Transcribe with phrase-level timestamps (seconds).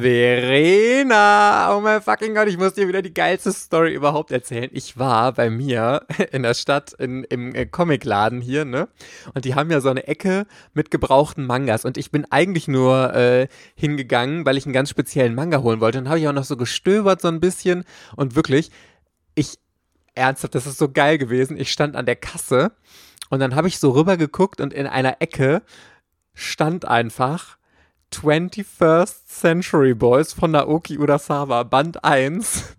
[0.00, 1.76] Verena!
[1.76, 4.70] Oh mein fucking Gott, ich muss dir wieder die geilste Story überhaupt erzählen.
[4.72, 8.88] Ich war bei mir in der Stadt in, im äh, Comicladen hier, ne?
[9.34, 11.84] Und die haben ja so eine Ecke mit gebrauchten Mangas.
[11.84, 15.98] Und ich bin eigentlich nur äh, hingegangen, weil ich einen ganz speziellen Manga holen wollte.
[15.98, 17.84] Und habe ich auch noch so gestöbert so ein bisschen.
[18.16, 18.70] Und wirklich,
[19.34, 19.58] ich,
[20.14, 21.56] ernsthaft, das ist so geil gewesen.
[21.56, 22.72] Ich stand an der Kasse
[23.30, 25.62] und dann habe ich so rüber geguckt und in einer Ecke
[26.34, 27.58] stand einfach
[28.22, 32.76] 21st Century Boys von Naoki Urasawa, Band 1.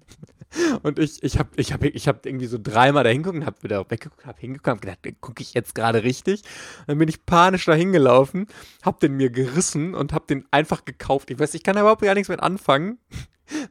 [0.83, 3.63] Und ich, ich habe ich hab, ich hab irgendwie so dreimal da hingeguckt und habe
[3.63, 6.43] wieder weggeguckt, habe hingeguckt, habe gedacht, gucke ich jetzt gerade richtig?
[6.87, 8.47] Dann bin ich panisch da hingelaufen,
[8.83, 11.29] habe den mir gerissen und habe den einfach gekauft.
[11.31, 12.99] Ich weiß, ich kann da überhaupt gar nichts mit anfangen,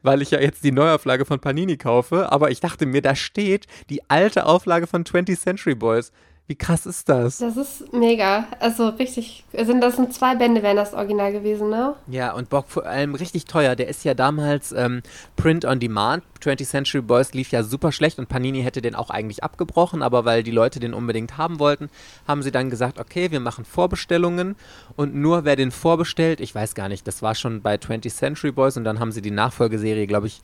[0.03, 2.31] weil ich ja jetzt die Neuauflage von Panini kaufe.
[2.31, 6.11] Aber ich dachte mir, da steht die alte Auflage von 20th Century Boys.
[6.47, 7.39] Wie krass ist das?
[7.39, 8.45] Das ist mega.
[8.59, 9.43] Also richtig.
[9.51, 11.95] Sind das sind zwei Bände, wären das Original gewesen, ne?
[12.05, 13.75] Ja, und Bock vor allem richtig teuer.
[13.75, 15.01] Der ist ja damals ähm,
[15.37, 16.23] Print on Demand.
[16.43, 20.25] 20th Century Boys lief ja super schlecht und Panini hätte den auch eigentlich abgebrochen, aber
[20.25, 21.89] weil die Leute den unbedingt haben wollten,
[22.27, 24.55] haben sie dann gesagt, okay, wir machen Vorbestellungen
[24.95, 28.51] und nur wer den vorbestellt, ich weiß gar nicht, das war schon bei 20th Century
[28.51, 30.41] Boys und dann haben sie die Nachfolgeserie, glaube ich,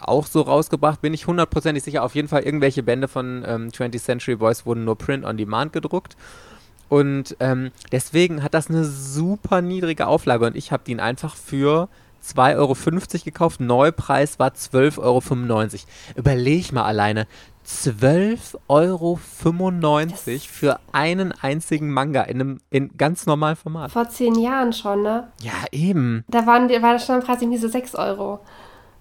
[0.00, 2.02] auch so rausgebracht, bin ich hundertprozentig sicher.
[2.04, 5.72] Auf jeden Fall irgendwelche Bände von ähm, 20th Century Boys wurden nur Print on Demand
[5.72, 6.16] gedruckt.
[6.88, 11.88] Und ähm, deswegen hat das eine super niedrige Auflage und ich habe den einfach für
[12.24, 12.76] 2,50 Euro
[13.24, 13.60] gekauft.
[13.60, 15.22] Neupreis war 12,95 Euro.
[16.16, 17.26] Überleg mal alleine.
[17.66, 23.90] 12,95 Euro für einen einzigen Manga in einem in ganz normalen Format.
[23.90, 25.32] Vor zehn Jahren schon, ne?
[25.40, 26.24] Ja, eben.
[26.28, 28.38] Da waren, war der Standpreis irgendwie so 6 Euro.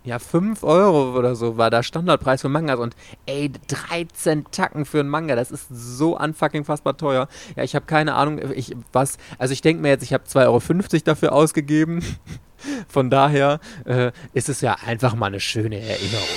[0.05, 4.99] Ja, 5 Euro oder so war der Standardpreis für Mangas und ey, 13 Tacken für
[4.99, 7.27] einen Manga, das ist so unfucking fassbar teuer.
[7.55, 10.93] Ja, ich habe keine Ahnung, ich was, also ich denke mir jetzt, ich habe 2,50
[10.93, 12.03] Euro dafür ausgegeben.
[12.87, 16.27] Von daher äh, ist es ja einfach mal eine schöne Erinnerung.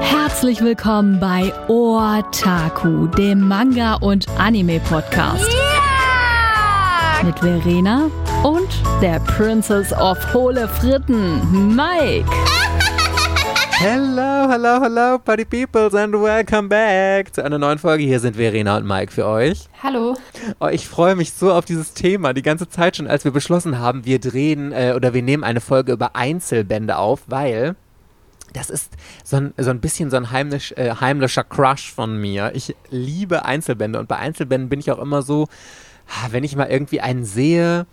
[0.00, 5.52] Herzlich willkommen bei Otaku, dem Manga- und Anime-Podcast.
[5.52, 5.86] Yeah!
[7.24, 8.10] Mit Verena
[8.42, 8.68] und
[9.00, 12.30] der Princess of Hohle Fritten, Mike.
[13.78, 18.04] Hello, hello, hello, Party Peoples and welcome back zu einer neuen Folge.
[18.04, 19.68] Hier sind Verena und Mike für euch.
[19.82, 20.16] Hallo.
[20.60, 22.32] Oh, ich freue mich so auf dieses Thema.
[22.32, 25.60] Die ganze Zeit schon, als wir beschlossen haben, wir drehen äh, oder wir nehmen eine
[25.60, 27.76] Folge über Einzelbände auf, weil
[28.54, 28.94] das ist
[29.24, 32.52] so ein, so ein bisschen so ein heimlich, äh, heimlicher Crush von mir.
[32.54, 35.48] Ich liebe Einzelbände und bei Einzelbänden bin ich auch immer so,
[36.30, 37.86] wenn ich mal irgendwie einen sehe,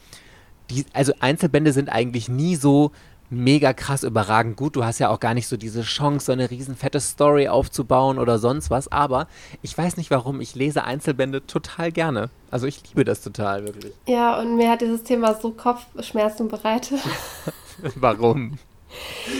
[0.70, 2.92] die, also Einzelbände sind eigentlich nie so
[3.34, 4.76] mega krass überragend gut.
[4.76, 8.20] Du hast ja auch gar nicht so diese Chance, so eine riesen fette Story aufzubauen
[8.20, 8.92] oder sonst was.
[8.92, 9.28] Aber
[9.62, 12.30] ich weiß nicht warum, ich lese Einzelbände total gerne.
[12.52, 13.94] Also ich liebe das total, wirklich.
[14.08, 17.00] Ja, und mir hat dieses Thema so Kopfschmerzen bereitet.
[17.96, 18.58] warum?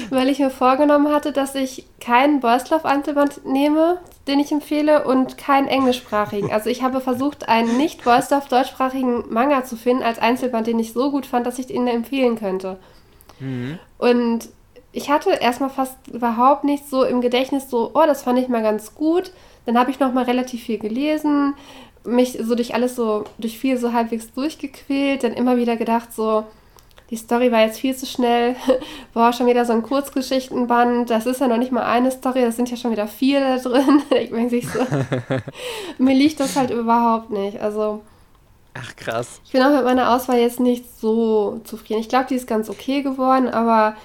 [0.10, 5.68] Weil ich mir vorgenommen hatte, dass ich keinen Boyslav-Einzelband nehme, den ich empfehle, und keinen
[5.68, 6.52] englischsprachigen.
[6.52, 11.12] Also ich habe versucht, einen nicht Boyslav-deutschsprachigen Manga zu finden als Einzelband, den ich so
[11.12, 12.78] gut fand, dass ich ihn empfehlen könnte.
[13.40, 13.80] Mhm.
[13.98, 14.50] Und
[14.92, 18.62] ich hatte erstmal fast überhaupt nicht so im Gedächtnis so, oh, das fand ich mal
[18.62, 19.32] ganz gut.
[19.66, 21.56] Dann habe ich noch mal relativ viel gelesen,
[22.04, 26.46] mich so durch alles so, durch viel so halbwegs durchgequält, dann immer wieder gedacht so,
[27.10, 28.56] die Story war jetzt viel zu schnell.
[29.14, 31.10] Boah, schon wieder so ein Kurzgeschichtenband.
[31.10, 33.58] Das ist ja noch nicht mal eine Story, das sind ja schon wieder vier da
[33.58, 34.02] drin.
[34.20, 34.80] ich meine sich so.
[36.04, 37.62] mir liegt das halt überhaupt nicht.
[37.62, 38.02] Also.
[38.74, 39.40] Ach krass.
[39.46, 42.00] Ich bin auch mit meiner Auswahl jetzt nicht so zufrieden.
[42.00, 43.96] Ich glaube, die ist ganz okay geworden, aber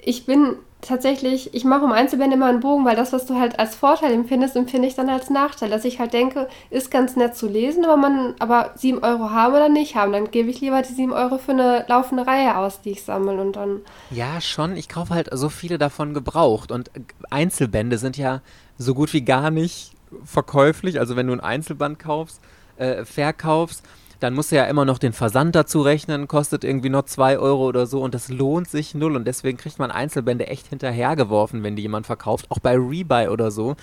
[0.00, 3.58] ich bin tatsächlich, ich mache um Einzelbände immer einen Bogen, weil das, was du halt
[3.58, 5.70] als Vorteil empfindest, empfinde ich dann als Nachteil.
[5.70, 9.54] Dass ich halt denke, ist ganz nett zu lesen, aber man aber 7 Euro haben
[9.54, 10.12] oder nicht haben.
[10.12, 13.40] Dann gebe ich lieber die 7 Euro für eine laufende Reihe aus, die ich sammle
[13.40, 13.80] und dann.
[14.10, 14.76] Ja, schon.
[14.76, 16.70] Ich kaufe halt so viele davon gebraucht.
[16.70, 16.90] Und
[17.30, 18.40] Einzelbände sind ja
[18.78, 19.92] so gut wie gar nicht
[20.24, 21.00] verkäuflich.
[21.00, 22.40] Also wenn du ein Einzelband kaufst,
[22.76, 23.82] äh, verkaufst,
[24.20, 27.66] dann musst du ja immer noch den Versand dazu rechnen, kostet irgendwie noch 2 Euro
[27.66, 31.76] oder so und das lohnt sich null und deswegen kriegt man Einzelbände echt hinterhergeworfen, wenn
[31.76, 33.76] die jemand verkauft, auch bei Rebuy oder so.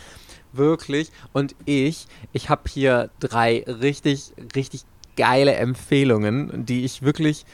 [0.52, 1.12] Wirklich.
[1.34, 4.84] Und ich, ich habe hier drei richtig, richtig
[5.16, 7.46] geile Empfehlungen, die ich wirklich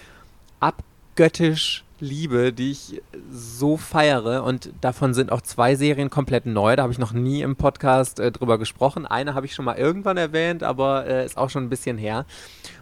[0.59, 3.01] abgöttisch liebe, die ich
[3.31, 4.43] so feiere.
[4.43, 6.75] Und davon sind auch zwei Serien komplett neu.
[6.75, 9.05] Da habe ich noch nie im Podcast äh, drüber gesprochen.
[9.05, 12.25] Eine habe ich schon mal irgendwann erwähnt, aber äh, ist auch schon ein bisschen her.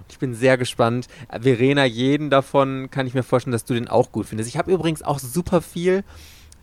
[0.10, 1.08] Ich bin sehr gespannt.
[1.30, 4.50] Verena, jeden davon kann ich mir vorstellen, dass du den auch gut findest.
[4.50, 6.04] Ich habe übrigens auch super viel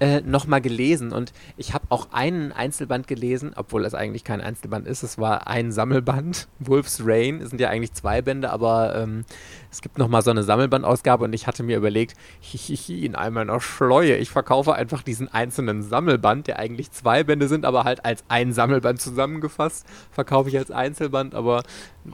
[0.04, 4.86] äh, nochmal gelesen und ich habe auch einen Einzelband gelesen, obwohl es eigentlich kein Einzelband
[4.86, 5.02] ist.
[5.02, 6.46] Es war ein Sammelband.
[6.58, 7.40] Wolf's Rain.
[7.40, 9.24] Es sind ja eigentlich zwei Bände, aber ähm,
[9.70, 13.60] es gibt nochmal so eine Sammelbandausgabe und ich hatte mir überlegt, hihihi, in all meiner
[13.60, 18.24] Schleue, ich verkaufe einfach diesen einzelnen Sammelband, der eigentlich zwei Bände sind, aber halt als
[18.28, 21.62] ein Sammelband zusammengefasst, verkaufe ich als Einzelband, aber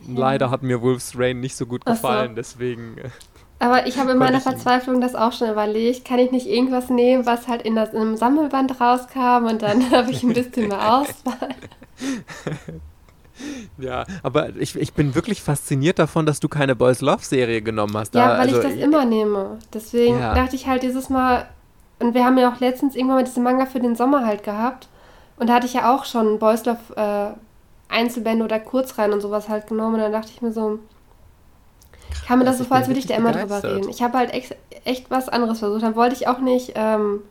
[0.06, 2.34] leider hat mir Wolf's Rain nicht so gut gefallen, so.
[2.37, 2.98] deswegen.
[2.98, 3.10] Äh,
[3.61, 6.07] aber ich habe in meiner Verzweiflung das auch schon überlegt.
[6.07, 9.91] Kann ich nicht irgendwas nehmen, was halt in, das, in einem Sammelband rauskam und dann
[9.93, 11.55] habe ich ein bisschen mehr Auswahl.
[13.79, 17.97] Ja, aber ich, ich bin wirklich fasziniert davon, dass du keine Boys Love Serie genommen
[17.97, 18.15] hast.
[18.15, 19.59] Ja, da, weil also, ich das ich, immer nehme.
[19.73, 20.35] Deswegen ja.
[20.35, 21.47] dachte ich halt dieses Mal,
[22.01, 24.89] und wir haben ja auch letztens irgendwann mal diese Manga für den Sommer halt gehabt.
[25.39, 29.49] Und da hatte ich ja auch schon Boys Love äh, Einzelbände oder Kurzreihen und sowas
[29.49, 29.95] halt genommen.
[29.95, 30.79] Und dann dachte ich mir so,
[32.27, 33.89] kam mir das so vor, als würde ich da immer drüber reden.
[33.89, 35.83] Ich habe halt echt, echt was anderes versucht.
[35.83, 37.23] Dann wollte ich auch nicht ähm,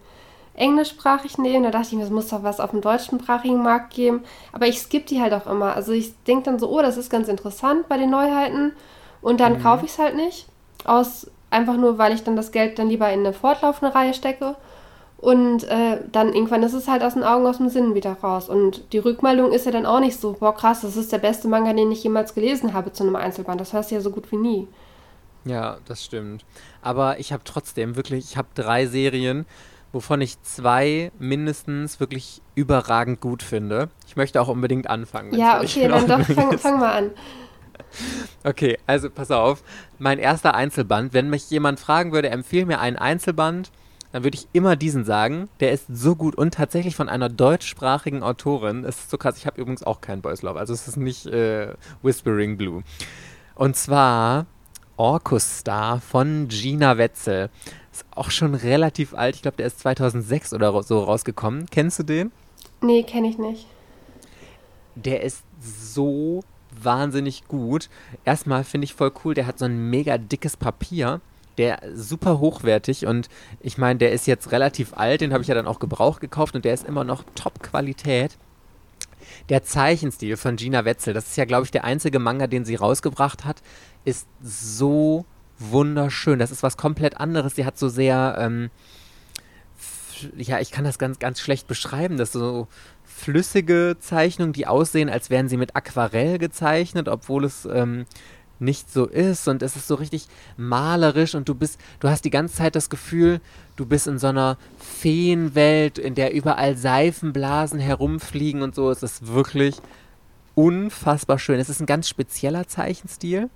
[0.56, 1.64] englischsprachig nehmen.
[1.64, 4.24] Da dachte ich mir, es muss doch was auf dem deutschsprachigen Markt geben.
[4.52, 5.76] Aber ich skippe die halt auch immer.
[5.76, 8.74] Also ich denke dann so, oh, das ist ganz interessant bei den Neuheiten.
[9.22, 9.64] Und dann mhm.
[9.64, 10.48] kaufe ich es halt nicht.
[10.86, 14.56] Aus einfach nur, weil ich dann das Geld dann lieber in eine fortlaufende Reihe stecke.
[15.22, 18.48] Und äh, dann irgendwann ist es halt aus den Augen, aus dem Sinn wieder raus.
[18.48, 21.50] Und die Rückmeldung ist ja dann auch nicht so, boah krass, das ist der beste
[21.50, 23.60] Manga, den ich jemals gelesen habe zu einem Einzelband.
[23.60, 24.68] Das hörst du ja so gut wie nie.
[25.44, 26.46] Ja, das stimmt.
[26.82, 29.46] Aber ich habe trotzdem wirklich, ich habe drei Serien,
[29.92, 33.90] wovon ich zwei mindestens wirklich überragend gut finde.
[34.08, 35.34] Ich möchte auch unbedingt anfangen.
[35.36, 37.12] Ja, okay, dann doch, fang, fang mal an.
[38.44, 39.64] Okay, also pass auf.
[39.98, 43.72] Mein erster Einzelband, wenn mich jemand fragen würde, empfehle mir einen Einzelband,
[44.12, 45.50] dann würde ich immer diesen sagen.
[45.60, 48.84] Der ist so gut und tatsächlich von einer deutschsprachigen Autorin.
[48.84, 51.26] Es ist so krass, ich habe übrigens auch keinen Boys Love, also es ist nicht
[51.28, 52.84] äh, Whispering Blue.
[53.56, 54.46] Und zwar
[54.98, 57.50] Orcus Star von Gina Wetzel.
[57.92, 59.36] Ist auch schon relativ alt.
[59.36, 61.68] Ich glaube, der ist 2006 oder so rausgekommen.
[61.70, 62.32] Kennst du den?
[62.82, 63.68] Nee, kenne ich nicht.
[64.96, 66.42] Der ist so
[66.72, 67.90] wahnsinnig gut.
[68.26, 71.22] Erstmal finde ich voll cool, der hat so ein mega dickes Papier.
[71.60, 73.28] Der super hochwertig und
[73.60, 76.56] ich meine, der ist jetzt relativ alt, den habe ich ja dann auch Gebrauch gekauft
[76.56, 78.38] und der ist immer noch Top-Qualität.
[79.50, 82.76] Der Zeichenstil von Gina Wetzel, das ist ja, glaube ich, der einzige Manga, den sie
[82.76, 83.62] rausgebracht hat,
[84.06, 85.26] ist so
[85.60, 86.40] wunderschön.
[86.40, 87.56] Das ist was komplett anderes.
[87.56, 88.70] Sie hat so sehr, ähm,
[90.38, 92.18] ja, ich kann das ganz, ganz schlecht beschreiben.
[92.18, 92.68] Das so
[93.04, 98.06] flüssige Zeichnungen, die aussehen, als wären sie mit Aquarell gezeichnet, obwohl es ähm,
[98.60, 100.28] nicht so ist und es ist so richtig
[100.58, 103.42] malerisch und du bist, du hast die ganze Zeit das Gefühl,
[103.76, 108.92] du bist in so einer Feenwelt, in der überall Seifenblasen herumfliegen und so.
[108.92, 109.78] Es ist wirklich
[110.56, 111.60] unfassbar schön.
[111.60, 113.50] Es ist ein ganz spezieller Zeichenstil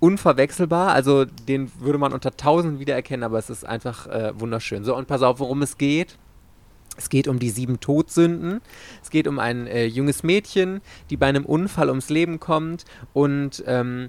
[0.00, 0.92] unverwechselbar.
[0.92, 4.84] Also den würde man unter tausend wiedererkennen, aber es ist einfach äh, wunderschön.
[4.84, 6.18] So, und pass auf, worum es geht.
[6.96, 8.60] Es geht um die sieben Todsünden.
[9.02, 13.62] Es geht um ein äh, junges Mädchen, die bei einem Unfall ums Leben kommt und
[13.66, 14.08] ähm,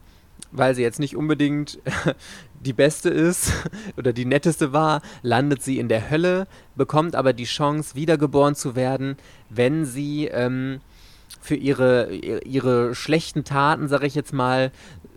[0.52, 1.80] weil sie jetzt nicht unbedingt
[2.62, 3.52] die beste ist
[3.98, 8.76] oder die netteste war, landet sie in der Hölle, bekommt aber die Chance, wiedergeboren zu
[8.76, 9.18] werden,
[9.50, 10.80] wenn sie ähm,
[11.42, 14.72] für ihre, ihre schlechten Taten, sage ich jetzt mal,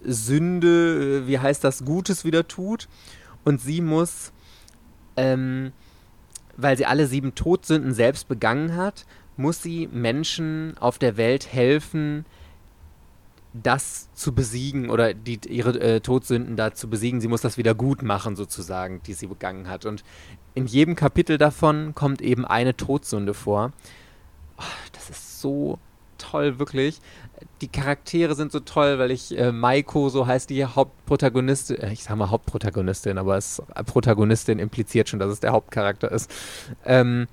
[0.05, 2.89] Sünde, äh, wie heißt das, Gutes wieder tut.
[3.45, 4.33] Und sie muss,
[5.17, 5.73] ähm,
[6.63, 12.27] weil sie alle sieben Todsünden selbst begangen hat, muss sie Menschen auf der Welt helfen,
[13.53, 17.21] das zu besiegen oder die, ihre äh, Todsünden da zu besiegen.
[17.21, 19.87] Sie muss das wieder gut machen, sozusagen, die sie begangen hat.
[19.87, 20.05] Und
[20.55, 23.73] in jedem Kapitel davon kommt eben eine Todsünde vor.
[24.59, 24.63] Oh,
[24.93, 25.79] das ist so
[26.19, 27.01] toll, wirklich
[27.61, 32.05] die Charaktere sind so toll, weil ich äh, Maiko, so heißt die Hauptprotagonistin, äh, ich
[32.05, 36.31] sag mal Hauptprotagonistin, aber es, äh, Protagonistin impliziert schon, dass es der Hauptcharakter ist,
[36.85, 37.29] ähm,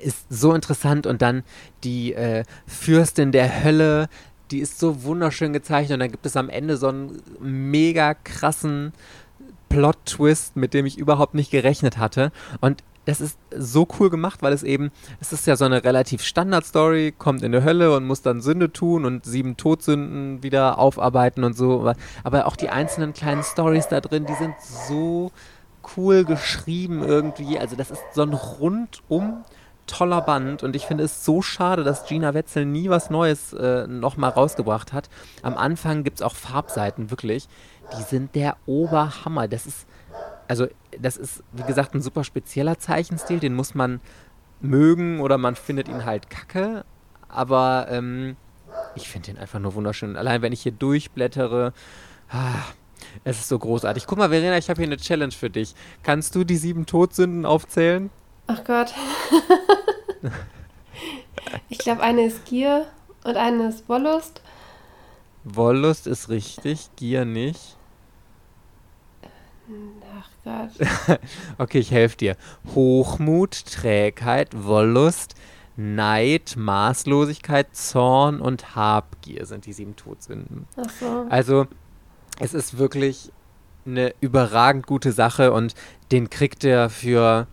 [0.00, 1.42] ist so interessant und dann
[1.84, 4.08] die äh, Fürstin der Hölle,
[4.50, 8.92] die ist so wunderschön gezeichnet und dann gibt es am Ende so einen mega krassen
[9.68, 14.52] Plot-Twist, mit dem ich überhaupt nicht gerechnet hatte und das ist so cool gemacht, weil
[14.52, 14.90] es eben,
[15.20, 18.72] es ist ja so eine relativ Standard-Story, kommt in die Hölle und muss dann Sünde
[18.72, 21.92] tun und sieben Todsünden wieder aufarbeiten und so.
[22.22, 25.32] Aber auch die einzelnen kleinen Stories da drin, die sind so
[25.96, 27.58] cool geschrieben irgendwie.
[27.58, 29.44] Also das ist so ein rundum
[29.88, 33.88] toller Band und ich finde es so schade, dass Gina Wetzel nie was Neues äh,
[33.88, 35.10] nochmal rausgebracht hat.
[35.42, 37.48] Am Anfang gibt es auch Farbseiten, wirklich.
[37.98, 39.48] Die sind der Oberhammer.
[39.48, 39.86] Das ist
[40.52, 40.66] also
[41.00, 44.02] das ist, wie gesagt, ein super spezieller Zeichenstil, den muss man
[44.60, 46.84] mögen oder man findet ihn halt kacke,
[47.26, 48.36] aber ähm,
[48.94, 50.14] ich finde ihn einfach nur wunderschön.
[50.14, 51.72] Allein wenn ich hier durchblättere,
[52.28, 52.64] ah,
[53.24, 54.06] es ist so großartig.
[54.06, 55.74] Guck mal, Verena, ich habe hier eine Challenge für dich.
[56.02, 58.10] Kannst du die sieben Todsünden aufzählen?
[58.46, 58.92] Ach Gott.
[61.70, 62.84] ich glaube, eine ist Gier
[63.24, 64.42] und eine ist Wollust.
[65.44, 67.78] Wollust ist richtig, Gier nicht.
[70.44, 70.70] Gott.
[71.58, 72.36] okay, ich helfe dir.
[72.74, 75.34] Hochmut, Trägheit, Wollust,
[75.76, 80.66] Neid, Maßlosigkeit, Zorn und Habgier sind die sieben Todsünden.
[80.76, 81.26] Ach so.
[81.30, 81.66] Also,
[82.40, 83.32] es ist wirklich
[83.86, 85.74] eine überragend gute Sache und
[86.12, 87.46] den kriegt er für,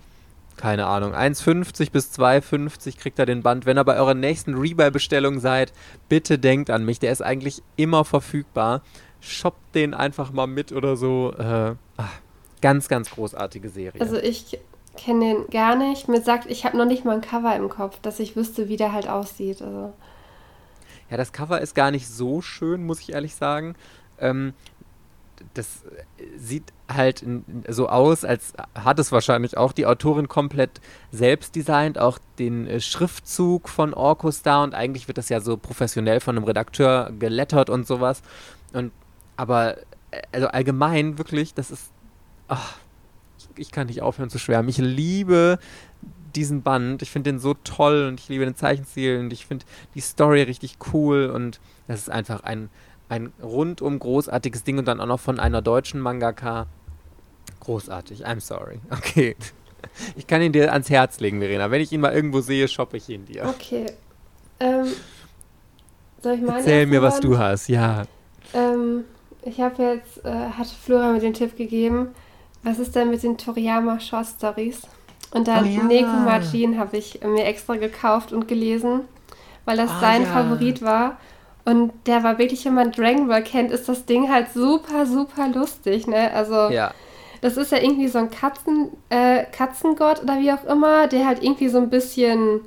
[0.57, 3.65] keine Ahnung, 1,50 bis 2,50 kriegt er den Band.
[3.65, 5.73] Wenn ihr bei eurer nächsten Rebuy-Bestellung seid,
[6.07, 6.99] bitte denkt an mich.
[6.99, 8.81] Der ist eigentlich immer verfügbar.
[9.21, 11.33] Shoppt den einfach mal mit oder so.
[11.37, 12.21] Äh, ach,
[12.61, 14.01] ganz, ganz großartige Serie.
[14.01, 14.59] Also ich
[14.97, 16.07] kenne den gar nicht.
[16.07, 18.77] Mir sagt, ich habe noch nicht mal ein Cover im Kopf, dass ich wüsste, wie
[18.77, 19.61] der halt aussieht.
[19.61, 19.93] Also.
[21.09, 23.75] Ja, das Cover ist gar nicht so schön, muss ich ehrlich sagen.
[24.19, 24.53] Ähm,
[25.53, 25.83] das
[26.37, 27.23] sieht halt
[27.67, 32.81] so aus, als hat es wahrscheinlich auch die Autorin komplett selbst designt, auch den äh,
[32.81, 37.69] Schriftzug von Orkus da und eigentlich wird das ja so professionell von einem Redakteur gelettert
[37.69, 38.21] und sowas.
[38.73, 38.91] Und
[39.37, 39.77] aber
[40.11, 41.91] äh, also allgemein wirklich, das ist
[42.49, 42.75] ach,
[43.55, 44.69] ich, kann nicht aufhören zu schwärmen.
[44.69, 45.59] Ich liebe
[46.35, 47.01] diesen Band.
[47.01, 49.65] Ich finde den so toll und ich liebe den Zeichenstil und ich finde
[49.95, 52.69] die Story richtig cool und das ist einfach ein
[53.09, 56.67] ein rundum großartiges Ding und dann auch noch von einer deutschen Mangaka.
[57.59, 58.79] Großartig, I'm sorry.
[58.91, 59.35] Okay.
[60.17, 61.71] Ich kann ihn dir ans Herz legen, Verena.
[61.71, 63.45] Wenn ich ihn mal irgendwo sehe, shoppe ich ihn dir.
[63.45, 63.85] Okay.
[64.59, 64.87] Ähm,
[66.21, 68.03] soll ich meine Erzähl mir, was du hast, ja.
[68.53, 69.05] Ähm,
[69.41, 72.09] ich habe jetzt, äh, hat Flora mir den Tipp gegeben,
[72.63, 74.81] was ist denn mit den Toriyama Short Stories?
[75.31, 75.83] Und dann oh, ja.
[75.83, 79.01] Neko Majin habe ich mir extra gekauft und gelesen,
[79.65, 80.27] weil das oh, sein ja.
[80.29, 81.17] Favorit war.
[81.65, 85.47] Und der war wirklich, wenn man Dragon Ball kennt, ist das Ding halt super, super
[85.49, 86.31] lustig, ne?
[86.33, 86.91] Also, ja.
[87.41, 91.43] das ist ja irgendwie so ein Katzen, äh, Katzengott oder wie auch immer, der halt
[91.43, 92.61] irgendwie so ein bisschen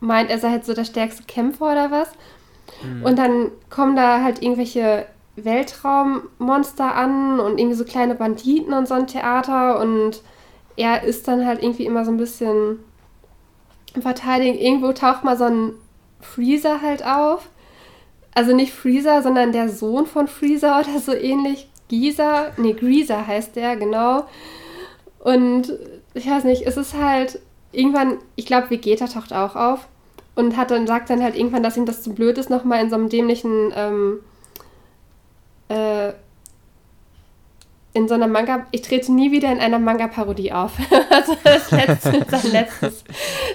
[0.00, 2.08] meint, er sei halt so der stärkste Kämpfer oder was.
[2.82, 3.04] Mhm.
[3.04, 5.06] Und dann kommen da halt irgendwelche
[5.44, 10.22] Weltraummonster an und irgendwie so kleine Banditen und so ein Theater und
[10.76, 12.78] er ist dann halt irgendwie immer so ein bisschen
[14.00, 14.58] verteidigen.
[14.58, 15.72] Irgendwo taucht mal so ein
[16.20, 17.48] Freezer halt auf
[18.38, 21.68] also nicht Freezer, sondern der Sohn von Freezer oder so ähnlich.
[21.88, 24.26] Giza, nee, Greaser heißt der, genau.
[25.18, 25.72] Und
[26.14, 27.40] ich weiß nicht, es ist halt
[27.72, 29.88] irgendwann, ich glaube, Vegeta taucht auch auf
[30.36, 32.90] und hat dann, sagt dann halt irgendwann, dass ihm das zu blöd ist, nochmal in
[32.90, 34.20] so einem dämlichen, ähm,
[35.68, 36.12] äh,
[37.94, 40.72] in so einer Manga, ich trete nie wieder in einer Manga-Parodie auf.
[41.10, 43.04] also das letzte, sein letztes,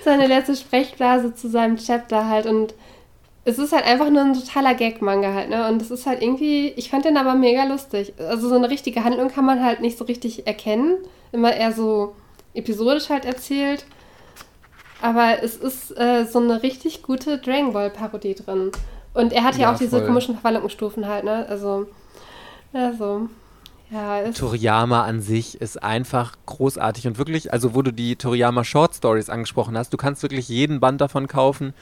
[0.03, 2.73] seine letzte Sprechblase zu seinem Chapter halt und
[3.45, 5.67] es ist halt einfach nur ein totaler Gag-Manga halt, ne?
[5.67, 8.13] Und es ist halt irgendwie, ich fand den aber mega lustig.
[8.17, 10.95] Also so eine richtige Handlung kann man halt nicht so richtig erkennen.
[11.33, 12.15] Immer eher so
[12.53, 13.85] episodisch halt erzählt.
[15.01, 18.71] Aber es ist äh, so eine richtig gute Dragon Ball-Parodie drin.
[19.13, 20.05] Und er hat ja, ja auch diese voll.
[20.05, 21.45] komischen Verwandlungsstufen halt, ne?
[21.49, 21.87] Also,
[22.73, 23.29] also.
[23.91, 28.95] Ja, Toriyama an sich ist einfach großartig und wirklich, also wo du die Toriyama Short
[28.95, 31.73] Stories angesprochen hast, du kannst wirklich jeden Band davon kaufen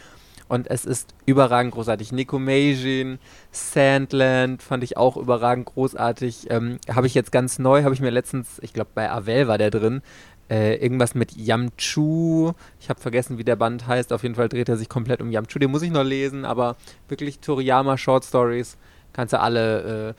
[0.50, 2.12] und es ist überragend großartig.
[2.12, 3.20] Nico Meijin,
[3.52, 6.48] Sandland fand ich auch überragend großartig.
[6.50, 9.58] Ähm, habe ich jetzt ganz neu, habe ich mir letztens, ich glaube bei Avel war
[9.58, 10.02] der drin,
[10.50, 12.52] äh, irgendwas mit Yamchu.
[12.82, 14.12] Ich habe vergessen, wie der Band heißt.
[14.12, 15.58] Auf jeden Fall dreht er sich komplett um Yamchu.
[15.58, 16.76] Den muss ich noch lesen, aber
[17.08, 18.78] wirklich Toriyama Short Stories
[19.14, 20.14] kannst du alle äh,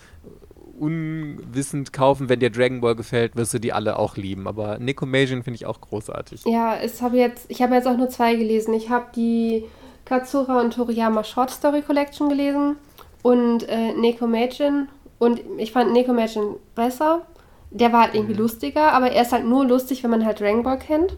[0.79, 2.29] unwissend kaufen.
[2.29, 4.47] Wenn dir Dragon Ball gefällt, wirst du die alle auch lieben.
[4.47, 6.45] Aber Nico finde ich auch großartig.
[6.47, 8.75] Ja, es hab jetzt, ich habe jetzt auch nur zwei gelesen.
[8.75, 9.65] Ich habe die
[10.05, 12.77] Katsura und Toriyama Short Story Collection gelesen
[13.23, 14.89] und äh, Neko Majin.
[15.19, 17.23] Und ich fand Neko Majin besser.
[17.71, 18.41] Der war halt irgendwie mhm.
[18.41, 21.17] lustiger, aber er ist halt nur lustig, wenn man halt Dragon Ball kennt.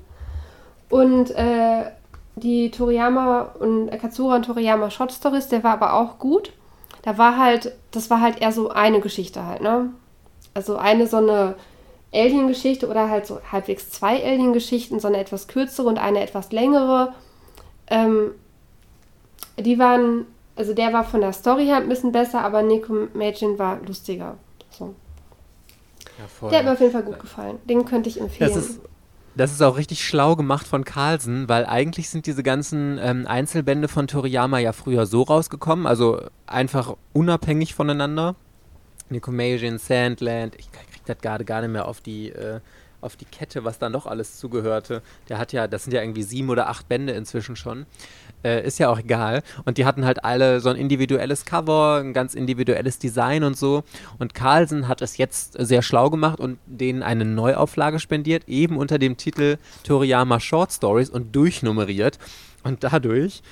[0.91, 1.85] Und äh,
[2.37, 6.53] die Toriyama und äh, Katsura und Toriyama Short Stories, der war aber auch gut.
[7.05, 9.91] Da war halt, das war halt eher so eine Geschichte halt, ne?
[10.55, 11.55] Also eine so eine
[12.15, 17.13] Alien-Geschichte oder halt so halbwegs zwei Alien-Geschichten, so eine etwas kürzere und eine etwas längere.
[17.89, 18.31] Ähm,
[19.59, 20.25] die waren,
[20.57, 24.39] also der war von der Story her ein bisschen besser, aber Nico Mädchen war lustiger.
[24.71, 24.95] So.
[26.19, 27.59] Ja, der hat mir auf jeden Fall gut gefallen.
[27.65, 28.51] Den könnte ich empfehlen.
[28.55, 28.81] Das ist,
[29.37, 33.89] das ist auch richtig schlau gemacht von Carlsen, weil eigentlich sind diese ganzen ähm, Einzelbände
[33.89, 38.37] von Toriyama ja früher so rausgekommen, also einfach unabhängig voneinander.
[39.11, 42.61] Nico Majin, Sandland, ich krieg das gerade gar nicht mehr auf die, äh,
[43.01, 45.03] auf die Kette, was da noch alles zugehörte.
[45.29, 47.87] Der hat ja, das sind ja irgendwie sieben oder acht Bände inzwischen schon.
[48.45, 49.43] Äh, ist ja auch egal.
[49.65, 53.85] Und die hatten halt alle so ein individuelles Cover, ein ganz individuelles Design und so.
[54.19, 58.99] Und Carlsen hat es jetzt sehr schlau gemacht und denen eine Neuauflage spendiert, eben unter
[58.99, 62.19] dem Titel Toriyama Short Stories und durchnummeriert.
[62.63, 63.43] Und dadurch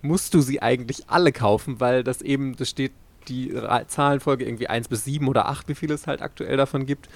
[0.00, 2.92] musst du sie eigentlich alle kaufen, weil das eben, das steht
[3.28, 3.54] die
[3.88, 7.08] Zahlenfolge irgendwie 1 bis 7 oder 8, wie viel es halt aktuell davon gibt,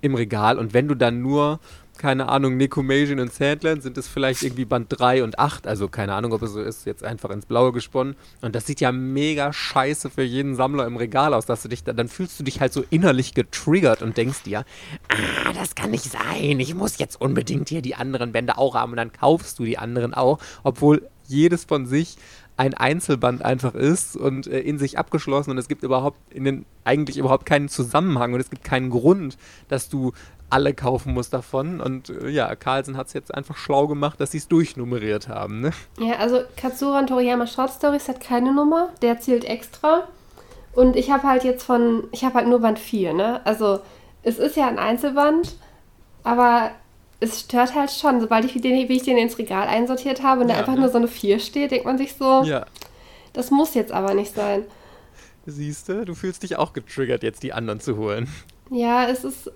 [0.00, 0.58] im Regal.
[0.58, 1.60] Und wenn du dann nur,
[1.98, 5.66] keine Ahnung, Necomasian und Sandland, sind es vielleicht irgendwie Band 3 und 8.
[5.66, 8.16] Also keine Ahnung, ob es so ist, jetzt einfach ins Blaue gesponnen.
[8.40, 11.84] Und das sieht ja mega scheiße für jeden Sammler im Regal aus, dass du dich,
[11.84, 14.64] dann fühlst du dich halt so innerlich getriggert und denkst dir,
[15.08, 16.60] ah, das kann nicht sein.
[16.60, 18.92] Ich muss jetzt unbedingt hier die anderen Bände auch haben.
[18.92, 22.16] Und dann kaufst du die anderen auch, obwohl jedes von sich
[22.58, 26.64] ein Einzelband einfach ist und äh, in sich abgeschlossen und es gibt überhaupt in den,
[26.82, 29.38] eigentlich überhaupt keinen Zusammenhang und es gibt keinen Grund,
[29.68, 30.12] dass du
[30.50, 31.80] alle kaufen musst davon.
[31.80, 35.60] Und äh, ja, Carlsen hat es jetzt einfach schlau gemacht, dass sie es durchnummeriert haben.
[35.60, 35.72] Ne?
[35.98, 40.08] Ja, also Katsuran Toriyama Short Stories hat keine Nummer, der zählt extra.
[40.74, 43.44] Und ich habe halt jetzt von, ich habe halt nur Band 4, ne?
[43.44, 43.80] Also
[44.22, 45.56] es ist ja ein Einzelband,
[46.22, 46.70] aber
[47.20, 50.48] es stört halt schon, sobald ich den, wie ich den ins Regal einsortiert habe und
[50.48, 50.80] ja, da einfach ne?
[50.80, 52.64] nur so eine 4 steht, denkt man sich so, ja.
[53.32, 54.64] das muss jetzt aber nicht sein.
[55.46, 58.28] Siehst du, du fühlst dich auch getriggert, jetzt die anderen zu holen.
[58.70, 59.50] Ja, es ist,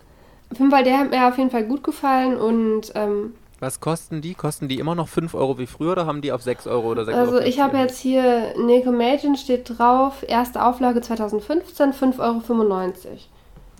[0.52, 4.22] auf jeden Fall, der hat mir auf jeden Fall gut gefallen und ähm, was kosten
[4.22, 4.34] die?
[4.34, 7.04] Kosten die immer noch 5 Euro wie früher oder haben die auf 6 Euro oder
[7.04, 7.38] 6 also Euro?
[7.38, 12.92] Also ich habe jetzt hier Necomagin steht drauf, erste Auflage 2015, 5,95 Euro.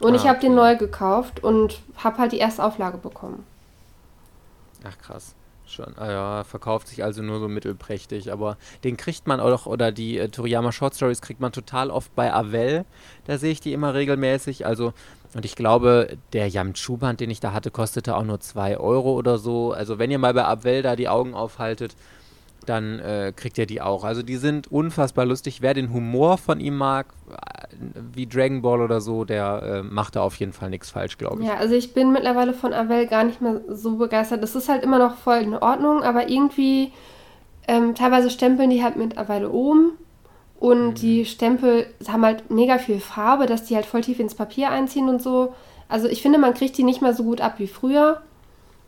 [0.00, 3.45] Und ah, ich habe den neu gekauft und habe halt die erste Auflage bekommen.
[4.85, 5.35] Ach krass.
[5.67, 9.91] Schon, ah ja, verkauft sich also nur so mittelprächtig, aber den kriegt man auch, oder
[9.91, 12.85] die äh, Toriyama Short Stories kriegt man total oft bei Avell.
[13.25, 14.67] Da sehe ich die immer regelmäßig.
[14.67, 14.93] Also,
[15.35, 19.39] und ich glaube, der Yamchu-Band, den ich da hatte, kostete auch nur 2 Euro oder
[19.39, 19.73] so.
[19.73, 21.97] Also, wenn ihr mal bei Avell da die Augen aufhaltet,
[22.67, 24.05] dann äh, kriegt ihr die auch.
[24.05, 25.62] Also die sind unfassbar lustig.
[25.62, 27.67] Wer den Humor von ihm mag, äh,
[28.12, 31.43] wie Dragon Ball oder so, der äh, macht da auf jeden Fall nichts falsch, glaube
[31.43, 31.49] ich.
[31.49, 34.43] Ja, also ich bin mittlerweile von Avel gar nicht mehr so begeistert.
[34.43, 36.93] Das ist halt immer noch voll in Ordnung, aber irgendwie
[37.69, 39.93] ähm, teilweise stempeln die halt mit Avel oben
[40.62, 40.95] und mhm.
[40.95, 45.09] die Stempel haben halt mega viel Farbe, dass die halt voll tief ins Papier einziehen
[45.09, 45.54] und so.
[45.88, 48.21] Also ich finde, man kriegt die nicht mehr so gut ab wie früher.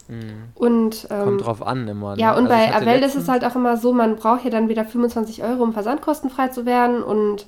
[0.07, 0.51] Mhm.
[0.55, 2.15] Und, ähm, Kommt drauf an immer.
[2.15, 2.23] Ne?
[2.23, 4.69] Ja, und also bei Avell ist es halt auch immer so, man braucht ja dann
[4.69, 7.03] wieder 25 Euro, um versandkostenfrei zu werden.
[7.03, 7.47] Und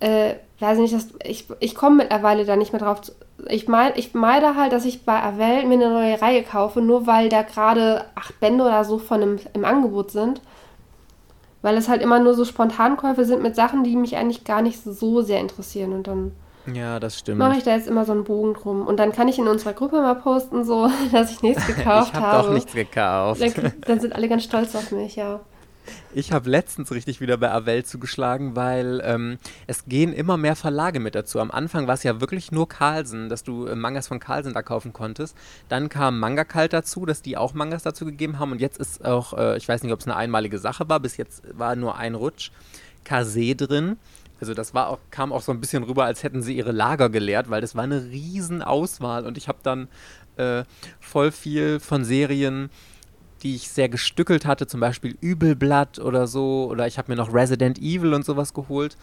[0.00, 3.00] äh, weiß nicht, das, ich, ich komme mittlerweile da nicht mehr drauf.
[3.00, 3.12] Zu,
[3.48, 7.06] ich, mein, ich meide halt, dass ich bei Avell mir eine neue Reihe kaufe, nur
[7.06, 10.42] weil da gerade acht Bände oder so von im, im Angebot sind.
[11.64, 14.84] Weil es halt immer nur so Spontankäufe sind mit Sachen, die mich eigentlich gar nicht
[14.84, 15.94] so sehr interessieren.
[15.94, 16.32] Und dann
[16.70, 17.38] ja, das stimmt.
[17.38, 18.86] Mache ich da jetzt immer so einen Bogen drum.
[18.86, 22.20] Und dann kann ich in unserer Gruppe mal posten, so, dass ich nichts gekauft ich
[22.20, 22.32] hab habe.
[22.32, 23.40] Ich habe doch nichts gekauft.
[23.40, 25.40] Dann, dann, sind alle ganz stolz auf mich, ja.
[26.14, 31.00] Ich habe letztens richtig wieder bei Avell zugeschlagen, weil ähm, es gehen immer mehr Verlage
[31.00, 31.40] mit dazu.
[31.40, 34.62] Am Anfang war es ja wirklich nur Carlsen, dass du äh, Mangas von Carlsen da
[34.62, 35.36] kaufen konntest.
[35.68, 38.52] Dann kam Manga Kalt dazu, dass die auch Mangas dazu gegeben haben.
[38.52, 41.16] Und jetzt ist auch, äh, ich weiß nicht, ob es eine einmalige Sache war, bis
[41.16, 42.50] jetzt war nur ein Rutsch,
[43.04, 43.96] Kase drin.
[44.40, 47.08] Also das war auch, kam auch so ein bisschen rüber, als hätten sie ihre Lager
[47.08, 49.88] geleert, weil das war eine riesen Auswahl und ich habe dann
[50.36, 50.64] äh,
[51.00, 52.70] voll viel von Serien,
[53.44, 57.32] die ich sehr gestückelt hatte, zum Beispiel Übelblatt oder so, oder ich habe mir noch
[57.32, 58.96] Resident Evil und sowas geholt,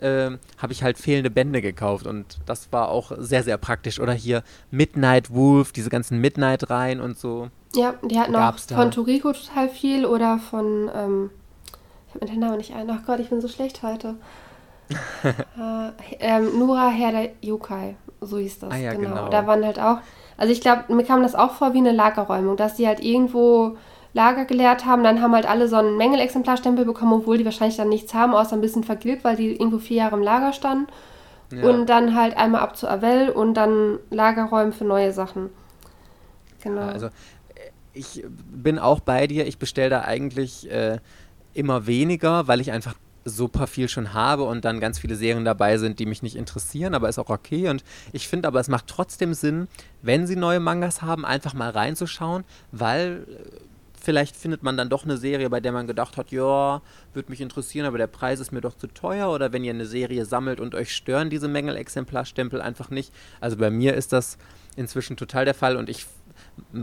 [0.00, 4.00] äh, habe ich halt fehlende Bände gekauft und das war auch sehr, sehr praktisch.
[4.00, 7.48] Oder hier Midnight Wolf, diese ganzen Midnight-Reihen und so.
[7.74, 11.30] Ja, die hatten auch von Toriko total viel oder von, ähm,
[12.08, 14.16] ich habe mir den Namen nicht ein, ach Gott, ich bin so schlecht heute
[15.24, 18.72] äh, ähm, Nura Herr der Yokai, so hieß das.
[18.72, 19.08] Ah, ja, genau.
[19.08, 19.28] genau.
[19.30, 19.98] Da waren halt auch,
[20.36, 23.76] also ich glaube, mir kam das auch vor wie eine Lagerräumung, dass die halt irgendwo
[24.14, 27.88] Lager geleert haben, dann haben halt alle so einen Mängelexemplarstempel bekommen, obwohl die wahrscheinlich dann
[27.88, 30.86] nichts haben, außer ein bisschen vergilbt, weil die irgendwo vier Jahre im Lager standen.
[31.52, 31.68] Ja.
[31.68, 35.50] Und dann halt einmal ab zu Avell und dann Lagerräumen für neue Sachen.
[36.62, 36.82] Genau.
[36.82, 37.08] Also
[37.92, 40.98] ich bin auch bei dir, ich bestelle da eigentlich äh,
[41.52, 42.94] immer weniger, weil ich einfach
[43.24, 46.94] super viel schon habe und dann ganz viele Serien dabei sind, die mich nicht interessieren,
[46.94, 47.68] aber ist auch okay.
[47.68, 49.68] Und ich finde aber, es macht trotzdem Sinn,
[50.02, 53.60] wenn sie neue Mangas haben, einfach mal reinzuschauen, weil äh,
[54.00, 56.82] vielleicht findet man dann doch eine Serie, bei der man gedacht hat, ja,
[57.14, 59.30] würde mich interessieren, aber der Preis ist mir doch zu teuer.
[59.30, 63.12] Oder wenn ihr eine Serie sammelt und euch stören diese Mängelexemplarstempel einfach nicht.
[63.40, 64.36] Also bei mir ist das
[64.76, 66.06] inzwischen total der Fall und ich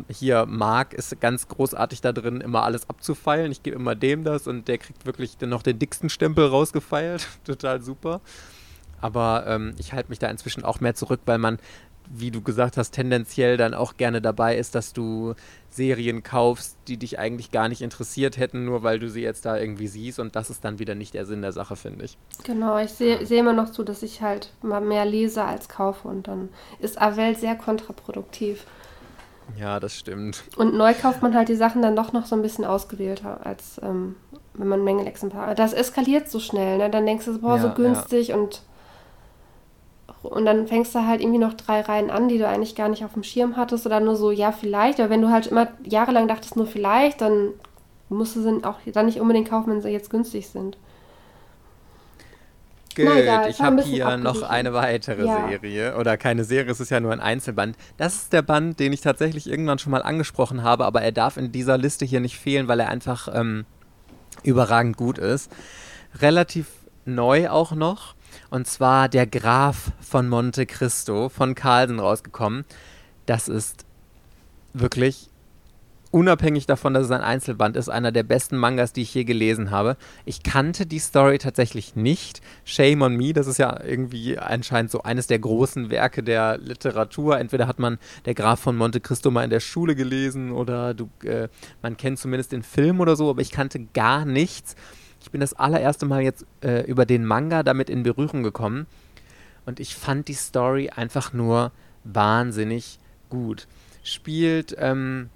[0.10, 3.52] hier Marc ist ganz großartig da drin, immer alles abzufeilen.
[3.52, 7.28] Ich gebe immer dem das und der kriegt wirklich noch den dicksten Stempel rausgefeilt.
[7.46, 8.22] Total super.
[9.00, 11.58] Aber ähm, ich halte mich da inzwischen auch mehr zurück, weil man
[12.14, 15.34] wie du gesagt hast, tendenziell dann auch gerne dabei ist, dass du
[15.70, 19.58] Serien kaufst, die dich eigentlich gar nicht interessiert hätten, nur weil du sie jetzt da
[19.58, 20.20] irgendwie siehst.
[20.20, 22.18] Und das ist dann wieder nicht der Sinn der Sache, finde ich.
[22.44, 26.08] Genau, ich sehe seh immer noch zu, dass ich halt mal mehr lese als kaufe.
[26.08, 28.66] Und dann ist Avell sehr kontraproduktiv.
[29.58, 30.44] Ja, das stimmt.
[30.56, 33.80] Und neu kauft man halt die Sachen dann doch noch so ein bisschen ausgewählter, als
[33.84, 34.16] ähm,
[34.54, 35.56] wenn man Mängelexemplare.
[35.56, 36.90] Das eskaliert so schnell, ne?
[36.90, 38.36] Dann denkst du, boah, ja, so günstig ja.
[38.36, 38.62] und
[40.24, 43.04] und dann fängst du halt irgendwie noch drei Reihen an, die du eigentlich gar nicht
[43.04, 45.00] auf dem Schirm hattest oder nur so, ja, vielleicht.
[45.00, 47.54] Aber wenn du halt immer jahrelang dachtest, nur vielleicht, dann
[48.10, 50.78] musst du sie auch dann nicht unbedingt kaufen, wenn sie jetzt günstig sind.
[52.96, 55.48] Gut, egal, ich habe hier noch eine weitere ja.
[55.50, 55.98] Serie.
[55.98, 57.78] Oder keine Serie, es ist ja nur ein Einzelband.
[57.98, 61.38] Das ist der Band, den ich tatsächlich irgendwann schon mal angesprochen habe, aber er darf
[61.38, 63.66] in dieser Liste hier nicht fehlen, weil er einfach ähm,
[64.44, 65.52] überragend gut ist.
[66.20, 66.68] Relativ
[67.06, 68.16] neu auch noch.
[68.50, 72.66] Und zwar Der Graf von Monte Cristo von Carlsen rausgekommen.
[73.26, 73.86] Das ist
[74.74, 75.31] wirklich
[76.12, 79.72] unabhängig davon, dass es ein Einzelband ist, einer der besten Mangas, die ich je gelesen
[79.72, 79.98] habe.
[80.26, 82.42] Ich kannte die Story tatsächlich nicht.
[82.66, 87.40] Shame on Me, das ist ja irgendwie anscheinend so eines der großen Werke der Literatur.
[87.40, 91.10] Entweder hat man Der Graf von Monte Cristo mal in der Schule gelesen oder du,
[91.24, 91.48] äh,
[91.82, 94.76] man kennt zumindest den Film oder so, aber ich kannte gar nichts.
[95.22, 98.86] Ich bin das allererste Mal jetzt äh, über den Manga damit in Berührung gekommen
[99.66, 101.72] und ich fand die Story einfach nur
[102.04, 103.68] wahnsinnig gut.
[104.04, 105.30] Spielt ähm,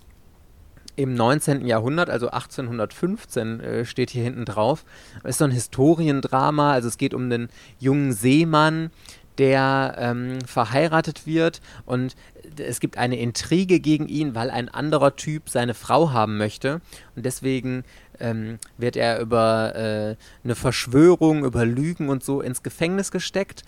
[0.95, 1.65] im 19.
[1.65, 4.86] Jahrhundert, also 1815 äh, steht hier hinten drauf.
[5.23, 8.91] ist so ein Historiendrama, also es geht um einen jungen Seemann,
[9.38, 12.15] der ähm, verheiratet wird und
[12.58, 16.79] es gibt eine Intrige gegen ihn, weil ein anderer Typ seine Frau haben möchte
[17.15, 17.84] und deswegen
[18.19, 23.63] ähm, wird er über äh, eine Verschwörung, über Lügen und so ins Gefängnis gesteckt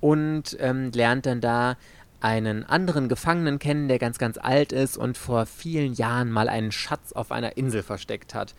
[0.00, 1.76] und ähm, lernt dann da
[2.20, 6.72] einen anderen Gefangenen kennen, der ganz, ganz alt ist und vor vielen Jahren mal einen
[6.72, 8.54] Schatz auf einer Insel versteckt hat.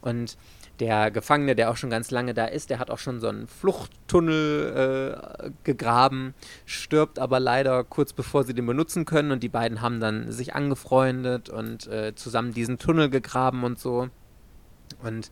[0.00, 0.36] Und
[0.80, 3.46] der Gefangene, der auch schon ganz lange da ist, der hat auch schon so einen
[3.46, 5.12] Fluchttunnel
[5.44, 10.00] äh, gegraben, stirbt aber leider kurz bevor sie den benutzen können und die beiden haben
[10.00, 14.08] dann sich angefreundet und äh, zusammen diesen Tunnel gegraben und so.
[15.02, 15.30] Und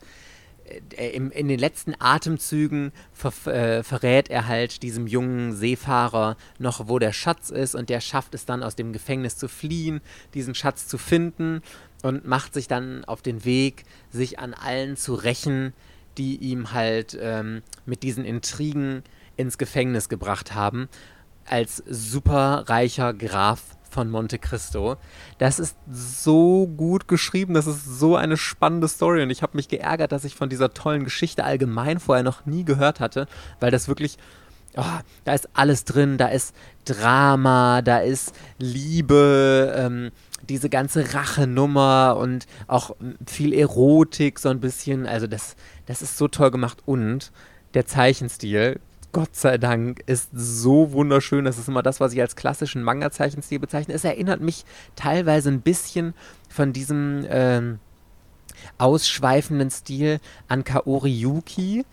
[0.96, 6.88] äh, in, in den letzten Atemzügen ver, äh, verrät er halt diesem jungen Seefahrer noch,
[6.88, 10.00] wo der Schatz ist und der schafft es dann aus dem Gefängnis zu fliehen,
[10.34, 11.62] diesen Schatz zu finden
[12.02, 15.72] und macht sich dann auf den Weg, sich an allen zu rächen,
[16.18, 19.02] die ihm halt ähm, mit diesen Intrigen
[19.36, 20.88] ins Gefängnis gebracht haben,
[21.46, 24.96] als superreicher Graf von Monte Cristo.
[25.38, 29.68] Das ist so gut geschrieben, das ist so eine spannende Story und ich habe mich
[29.68, 33.26] geärgert, dass ich von dieser tollen Geschichte allgemein vorher noch nie gehört hatte,
[33.58, 34.18] weil das wirklich
[34.76, 34.84] Oh,
[35.24, 40.12] da ist alles drin, da ist Drama, da ist Liebe, ähm,
[40.48, 42.94] diese ganze Rachenummer und auch
[43.26, 45.06] viel Erotik so ein bisschen.
[45.06, 47.32] Also das, das ist so toll gemacht und
[47.74, 48.78] der Zeichenstil,
[49.12, 51.44] Gott sei Dank, ist so wunderschön.
[51.44, 53.94] Das ist immer das, was ich als klassischen Manga-Zeichenstil bezeichne.
[53.94, 56.14] Es erinnert mich teilweise ein bisschen
[56.48, 57.80] von diesem ähm,
[58.78, 61.84] ausschweifenden Stil an Kaori Yuki,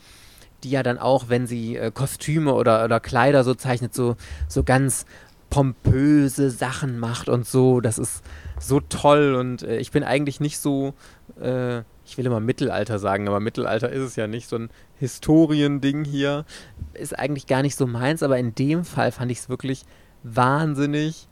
[0.64, 4.16] die ja dann auch, wenn sie äh, Kostüme oder, oder Kleider so zeichnet, so,
[4.48, 5.06] so ganz
[5.50, 7.82] pompöse Sachen macht und so.
[7.82, 8.24] Das ist
[8.60, 10.94] so toll und äh, ich bin eigentlich nicht so.
[11.40, 14.48] Äh, ich will immer Mittelalter sagen, aber Mittelalter ist es ja nicht.
[14.48, 16.46] So ein Historiending hier
[16.94, 19.84] ist eigentlich gar nicht so meins, aber in dem Fall fand ich es wirklich
[20.24, 21.28] wahnsinnig,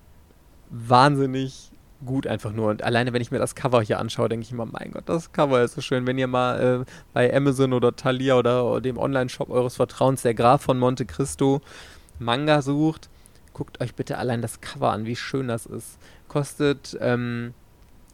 [0.69, 1.71] wahnsinnig
[2.05, 2.69] gut einfach nur.
[2.69, 5.31] Und alleine, wenn ich mir das Cover hier anschaue, denke ich immer, mein Gott, das
[5.31, 6.05] Cover ist so schön.
[6.05, 10.61] Wenn ihr mal äh, bei Amazon oder Thalia oder dem Online-Shop eures Vertrauens der Graf
[10.61, 11.61] von Monte Cristo
[12.19, 13.09] Manga sucht,
[13.53, 15.97] guckt euch bitte allein das Cover an, wie schön das ist.
[16.27, 17.53] Kostet ähm,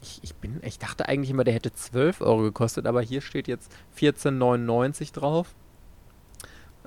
[0.02, 3.48] ich, ich, bin, ich dachte eigentlich immer, der hätte 12 Euro gekostet, aber hier steht
[3.48, 5.54] jetzt 14,99 drauf.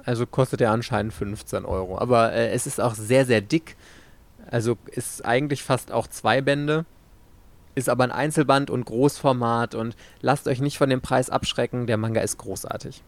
[0.05, 1.99] Also kostet er anscheinend 15 Euro.
[1.99, 3.77] Aber äh, es ist auch sehr, sehr dick.
[4.51, 6.85] Also ist eigentlich fast auch zwei Bände.
[7.75, 11.87] Ist aber ein Einzelband und Großformat und lasst euch nicht von dem Preis abschrecken.
[11.87, 13.03] Der Manga ist großartig.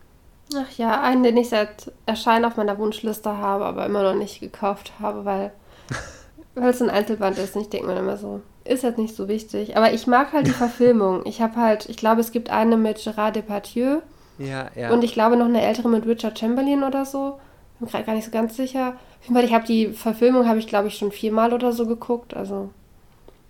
[0.57, 4.41] Ach ja, einen, den ich seit Erscheinen auf meiner Wunschliste habe, aber immer noch nicht
[4.41, 5.53] gekauft habe, weil,
[6.55, 7.55] weil es ein Einzelband ist.
[7.55, 9.77] Und ich denke mir immer so, ist jetzt nicht so wichtig.
[9.77, 11.23] Aber ich mag halt die Verfilmung.
[11.25, 13.99] Ich habe halt, ich glaube, es gibt eine mit Gérard Depardieu.
[14.39, 14.91] Ja, ja.
[14.91, 17.39] Und ich glaube noch eine ältere mit Richard Chamberlain oder so.
[17.79, 18.95] Bin gerade gar nicht so ganz sicher.
[19.23, 22.35] Ich habe die Verfilmung, habe ich glaube ich schon viermal oder so geguckt.
[22.35, 22.71] Also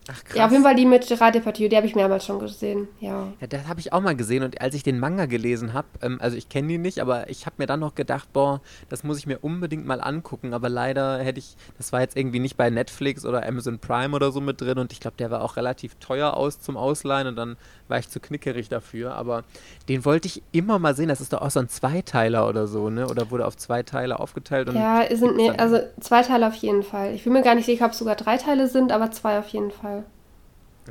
[0.09, 0.37] Ach, krass.
[0.37, 3.33] Ja, auf jeden Fall die mit Gerard Depardieu, die habe ich mehrmals schon gesehen, ja.
[3.40, 6.19] Ja, das habe ich auch mal gesehen und als ich den Manga gelesen habe, ähm,
[6.21, 9.19] also ich kenne die nicht, aber ich habe mir dann noch gedacht, boah, das muss
[9.19, 12.71] ich mir unbedingt mal angucken, aber leider hätte ich, das war jetzt irgendwie nicht bei
[12.71, 15.97] Netflix oder Amazon Prime oder so mit drin und ich glaube, der war auch relativ
[15.97, 17.57] teuer aus zum Ausleihen und dann
[17.88, 19.42] war ich zu knickerig dafür, aber
[19.88, 22.90] den wollte ich immer mal sehen, das ist doch auch so ein Zweiteiler oder so,
[22.90, 24.73] ne, oder wurde auf zwei Teile aufgeteilt?
[24.73, 27.12] ja, sind, nee, also zwei Teile auf jeden Fall.
[27.14, 29.49] Ich bin mir gar nicht sicher, ob es sogar drei Teile sind, aber zwei auf
[29.49, 29.96] jeden Fall.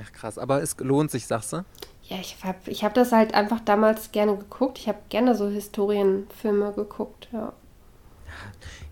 [0.01, 1.65] Ach krass, aber es lohnt sich, sagst du?
[2.03, 4.77] Ja, ich habe ich hab das halt einfach damals gerne geguckt.
[4.77, 7.53] Ich habe gerne so Historienfilme geguckt, ja.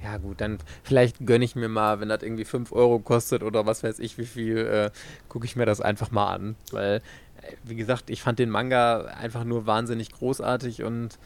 [0.03, 3.65] Ja, gut, dann vielleicht gönne ich mir mal, wenn das irgendwie 5 Euro kostet oder
[3.65, 4.91] was weiß ich wie viel, äh,
[5.29, 6.55] gucke ich mir das einfach mal an.
[6.71, 7.01] Weil,
[7.41, 11.19] äh, wie gesagt, ich fand den Manga einfach nur wahnsinnig großartig und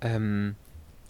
[0.00, 0.54] ähm,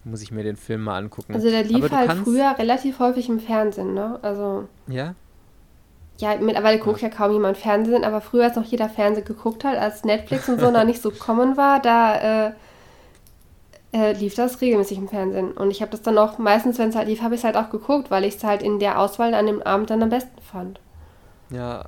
[0.04, 1.34] muss ich mir den Film mal angucken.
[1.34, 4.18] Also der lief halt früher relativ häufig im Fernsehen, ne?
[4.22, 4.68] Also.
[4.88, 5.14] Ja?
[6.22, 7.08] Ja, mittlerweile guckt ja.
[7.08, 10.60] ja kaum jemand Fernsehen, aber früher, als noch jeder Fernsehen geguckt hat, als Netflix und
[10.60, 12.52] so noch nicht so kommen war, da äh,
[13.92, 15.50] äh, lief das regelmäßig im Fernsehen.
[15.50, 17.56] Und ich habe das dann auch, meistens, wenn es halt lief, habe ich es halt
[17.56, 20.40] auch geguckt, weil ich es halt in der Auswahl an dem Abend dann am besten
[20.40, 20.78] fand.
[21.50, 21.86] Ja,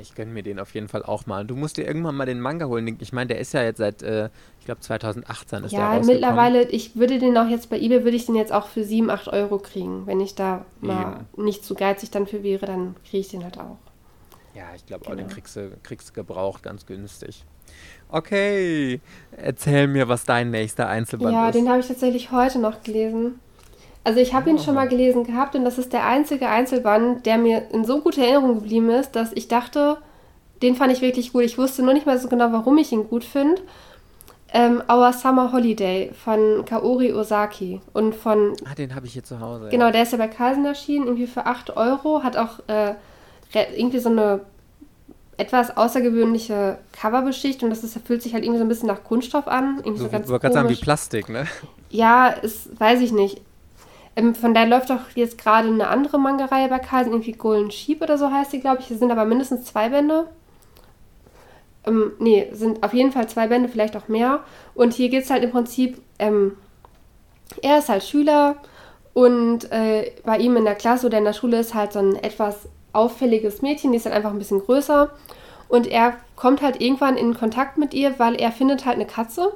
[0.00, 1.44] ich gönne mir den auf jeden Fall auch mal.
[1.44, 2.96] Du musst dir irgendwann mal den Manga holen.
[3.00, 6.06] Ich meine, der ist ja jetzt seit, äh, ich glaube, 2018 ist ja, der Ja,
[6.06, 9.10] mittlerweile, ich würde den auch jetzt bei eBay, würde ich den jetzt auch für 7,
[9.10, 10.06] 8 Euro kriegen.
[10.06, 11.44] Wenn ich da mal Eben.
[11.44, 13.76] nicht zu geizig dann für wäre, dann kriege ich den halt auch.
[14.54, 15.14] Ja, ich glaube genau.
[15.14, 17.44] auch, den kriegst du, kriegst du gebraucht, ganz günstig.
[18.08, 19.00] Okay,
[19.36, 21.54] erzähl mir, was dein nächster Einzelband ja, ist.
[21.54, 23.38] Ja, den habe ich tatsächlich heute noch gelesen.
[24.04, 27.36] Also ich habe ihn schon mal gelesen gehabt und das ist der einzige Einzelband, der
[27.36, 29.98] mir in so guter Erinnerung geblieben ist, dass ich dachte,
[30.62, 31.42] den fand ich wirklich gut.
[31.42, 33.60] Ich wusste nur nicht mehr so genau, warum ich ihn gut finde.
[34.50, 38.54] Ähm, Our Summer Holiday von Kaori Osaki und von...
[38.64, 39.68] Ah, den habe ich hier zu Hause.
[39.70, 42.94] Genau, der ist ja bei Carlsen erschienen, irgendwie für 8 Euro, hat auch äh,
[43.76, 44.40] irgendwie so eine
[45.36, 49.46] etwas außergewöhnliche Coverbeschicht und das ist, fühlt sich halt irgendwie so ein bisschen nach Kunststoff
[49.46, 49.78] an.
[49.78, 51.46] Irgendwie so, so ganz ich wollte gerade sagen, wie Plastik, ne?
[51.90, 53.40] Ja, ist, weiß ich nicht.
[54.18, 58.02] Ähm, von daher läuft auch jetzt gerade eine andere Manga-Reihe bei Carlsen, irgendwie Golden Sheep
[58.02, 58.90] oder so heißt die, glaube ich.
[58.90, 60.26] Es sind aber mindestens zwei Bände.
[61.86, 64.40] Ähm, nee, sind auf jeden Fall zwei Bände, vielleicht auch mehr.
[64.74, 66.56] Und hier geht es halt im Prinzip, ähm,
[67.62, 68.56] er ist halt Schüler
[69.14, 72.16] und äh, bei ihm in der Klasse oder in der Schule ist halt so ein
[72.16, 75.10] etwas auffälliges Mädchen, die ist halt einfach ein bisschen größer.
[75.68, 79.52] Und er kommt halt irgendwann in Kontakt mit ihr, weil er findet halt eine Katze,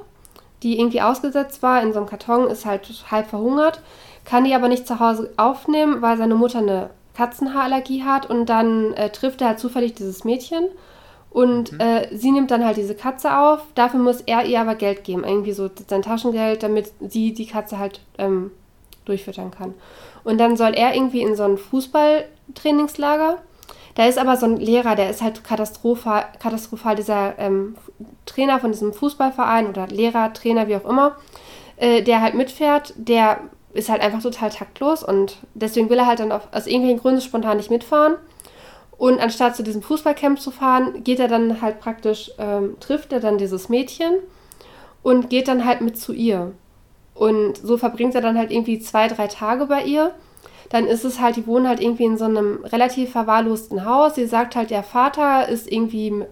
[0.63, 3.81] die irgendwie ausgesetzt war in so einem Karton, ist halt halb verhungert
[4.25, 8.93] kann die aber nicht zu Hause aufnehmen, weil seine Mutter eine Katzenhaarallergie hat und dann
[8.93, 10.69] äh, trifft er halt zufällig dieses Mädchen
[11.33, 11.79] und mhm.
[11.79, 13.61] äh, sie nimmt dann halt diese Katze auf.
[13.73, 17.79] Dafür muss er ihr aber Geld geben, irgendwie so sein Taschengeld, damit sie die Katze
[17.79, 18.51] halt ähm,
[19.05, 19.73] durchfüttern kann.
[20.23, 23.39] Und dann soll er irgendwie in so ein Fußballtrainingslager.
[23.95, 27.75] Da ist aber so ein Lehrer, der ist halt katastrophal, katastrophal dieser ähm,
[28.25, 31.15] Trainer von diesem Fußballverein oder Lehrer, Trainer, wie auch immer,
[31.77, 33.39] äh, der halt mitfährt, der
[33.73, 37.21] ist halt einfach total taktlos und deswegen will er halt dann auf, aus irgendwelchen Gründen
[37.21, 38.15] spontan nicht mitfahren.
[38.97, 43.19] Und anstatt zu diesem Fußballcamp zu fahren, geht er dann halt praktisch, ähm, trifft er
[43.19, 44.13] dann dieses Mädchen
[45.01, 46.51] und geht dann halt mit zu ihr.
[47.15, 50.11] Und so verbringt er dann halt irgendwie zwei, drei Tage bei ihr.
[50.69, 54.15] Dann ist es halt, die wohnen halt irgendwie in so einem relativ verwahrlosten Haus.
[54.15, 56.23] Sie sagt halt, der Vater ist irgendwie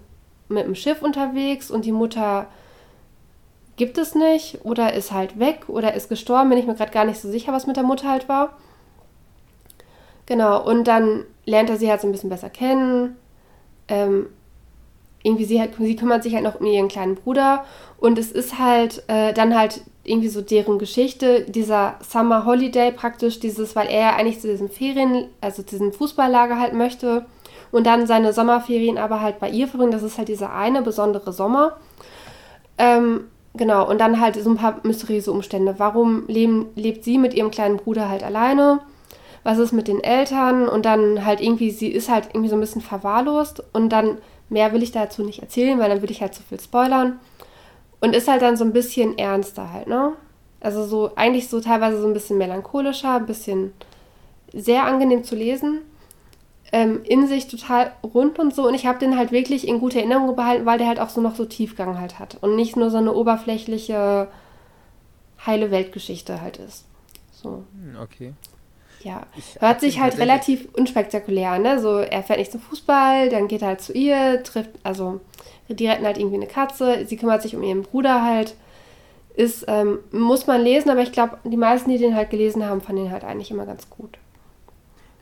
[0.48, 2.48] mit dem Schiff unterwegs und die Mutter
[3.82, 6.50] gibt es nicht oder ist halt weg oder ist gestorben.
[6.50, 8.54] Bin ich mir gerade gar nicht so sicher, was mit der Mutter halt war.
[10.28, 13.16] Genau, und dann lernt er sie halt so ein bisschen besser kennen.
[13.88, 14.28] Ähm,
[15.24, 17.66] irgendwie sie, halt, sie kümmert sich halt noch um ihren kleinen Bruder
[17.98, 23.40] und es ist halt äh, dann halt irgendwie so deren Geschichte, dieser Summer Holiday praktisch,
[23.40, 27.26] dieses, weil er eigentlich zu diesem Ferien, also zu diesem Fußballlager halt möchte
[27.72, 29.96] und dann seine Sommerferien aber halt bei ihr verbringt.
[29.96, 31.78] Das ist halt dieser eine besondere Sommer.
[32.78, 33.22] Ähm,
[33.54, 35.76] Genau, und dann halt so ein paar mysteriöse Umstände.
[35.78, 38.80] Warum leben, lebt sie mit ihrem kleinen Bruder halt alleine?
[39.44, 40.70] Was ist mit den Eltern?
[40.70, 43.64] Und dann halt irgendwie, sie ist halt irgendwie so ein bisschen verwahrlost.
[43.74, 46.60] Und dann, mehr will ich dazu nicht erzählen, weil dann würde ich halt zu viel
[46.60, 47.20] spoilern.
[48.00, 50.14] Und ist halt dann so ein bisschen ernster halt, ne?
[50.62, 53.74] Also so, eigentlich so teilweise so ein bisschen melancholischer, ein bisschen
[54.54, 55.82] sehr angenehm zu lesen
[56.72, 58.68] ähm, in sich total rund und so.
[58.68, 61.22] Und ich habe den halt wirklich in guter Erinnerung behalten, weil der halt auch so
[61.22, 62.38] noch so Tiefgang halt hat.
[62.42, 64.28] Und nicht nur so eine oberflächliche,
[65.46, 66.86] heile Weltgeschichte halt ist.
[67.32, 67.64] So.
[67.74, 68.34] Hm, okay.
[69.04, 69.24] Ja,
[69.60, 71.64] hört sich halt relativ unspektakulär an.
[71.64, 71.80] Ne?
[71.80, 75.20] So, er fährt nicht zum Fußball, dann geht er halt zu ihr, trifft, also
[75.70, 78.56] die retten halt irgendwie eine Katze, sie kümmert sich um ihren Bruder halt.
[79.34, 82.82] Ist, ähm, muss man lesen, aber ich glaube, die meisten, die den halt gelesen haben,
[82.82, 84.20] fanden den halt eigentlich immer ganz gut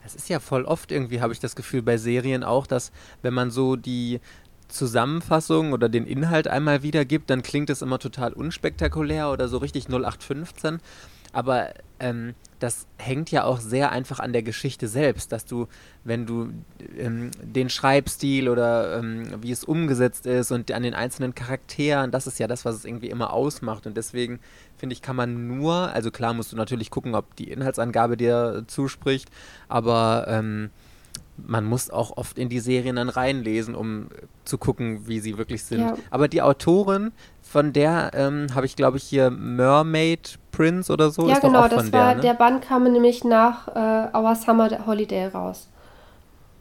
[0.04, 3.34] es ist ja voll oft irgendwie, habe ich das Gefühl, bei Serien auch, dass wenn
[3.34, 4.20] man so die
[4.68, 9.88] Zusammenfassung oder den Inhalt einmal wiedergibt, dann klingt es immer total unspektakulär oder so richtig
[9.88, 10.80] 0815.
[11.32, 15.68] Aber ähm, das hängt ja auch sehr einfach an der Geschichte selbst, dass du,
[16.02, 16.50] wenn du
[16.98, 22.26] ähm, den Schreibstil oder ähm, wie es umgesetzt ist und an den einzelnen Charakteren, das
[22.26, 23.86] ist ja das, was es irgendwie immer ausmacht.
[23.86, 24.40] Und deswegen
[24.80, 28.64] finde ich, kann man nur, also klar musst du natürlich gucken, ob die Inhaltsangabe dir
[28.66, 29.28] zuspricht,
[29.68, 30.70] aber ähm,
[31.46, 34.08] man muss auch oft in die Serien dann reinlesen, um
[34.44, 35.80] zu gucken, wie sie wirklich sind.
[35.80, 35.94] Ja.
[36.10, 37.12] Aber die Autorin,
[37.42, 41.28] von der ähm, habe ich, glaube ich, hier Mermaid Prince oder so.
[41.28, 42.20] Ja, ist genau, das war, der, ne?
[42.22, 45.68] der Band kam nämlich nach äh, Our Summer Holiday raus.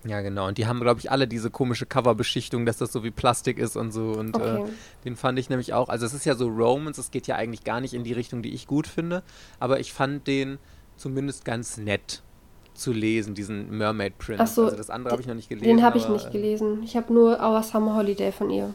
[0.05, 0.47] Ja, genau.
[0.47, 3.75] Und die haben, glaube ich, alle diese komische Coverbeschichtung, dass das so wie Plastik ist
[3.75, 4.11] und so.
[4.11, 4.63] Und äh, okay.
[4.63, 5.89] äh, den fand ich nämlich auch.
[5.89, 8.41] Also, es ist ja so Romance, es geht ja eigentlich gar nicht in die Richtung,
[8.41, 9.23] die ich gut finde.
[9.59, 10.57] Aber ich fand den
[10.95, 12.21] zumindest ganz nett
[12.73, 14.41] zu lesen, diesen Mermaid Prince.
[14.41, 15.67] Ach so, also das andere habe ich noch nicht gelesen.
[15.67, 16.81] Den habe ich nicht äh, gelesen.
[16.83, 18.73] Ich habe nur Our Summer Holiday von ihr.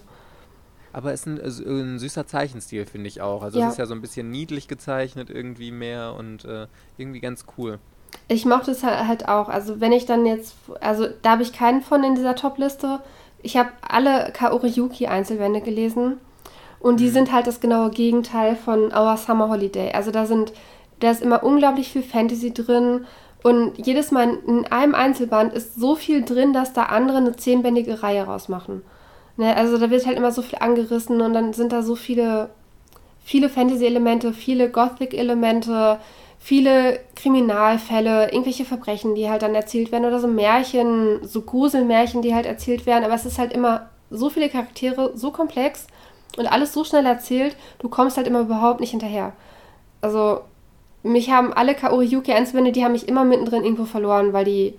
[0.92, 3.42] Aber es ist ein, ein süßer Zeichenstil, finde ich auch.
[3.42, 3.66] Also ja.
[3.66, 7.80] es ist ja so ein bisschen niedlich gezeichnet irgendwie mehr und äh, irgendwie ganz cool.
[8.28, 9.48] Ich mochte es halt auch.
[9.48, 13.00] Also wenn ich dann jetzt, also da habe ich keinen von in dieser Top-Liste.
[13.42, 16.18] Ich habe alle Kaori Yuki Einzelwände gelesen
[16.80, 17.12] und die mhm.
[17.12, 19.92] sind halt das genaue Gegenteil von Our Summer Holiday.
[19.92, 20.52] Also da sind,
[21.00, 23.06] da ist immer unglaublich viel Fantasy drin
[23.42, 28.02] und jedes Mal in einem Einzelband ist so viel drin, dass da andere eine zehnbändige
[28.02, 28.82] Reihe rausmachen.
[29.36, 32.48] Ne, also da wird halt immer so viel angerissen und dann sind da so viele,
[33.22, 35.98] viele Fantasy-Elemente, viele Gothic-Elemente,
[36.44, 42.34] viele Kriminalfälle, irgendwelche Verbrechen, die halt dann erzählt werden oder so Märchen, so Gruselmärchen, die
[42.34, 43.02] halt erzählt werden.
[43.02, 45.86] Aber es ist halt immer so viele Charaktere, so komplex
[46.36, 49.32] und alles so schnell erzählt, du kommst halt immer überhaupt nicht hinterher.
[50.02, 50.42] Also
[51.02, 54.74] mich haben alle Kaori Yuki Einzelbände, die haben mich immer mittendrin irgendwo verloren, weil die,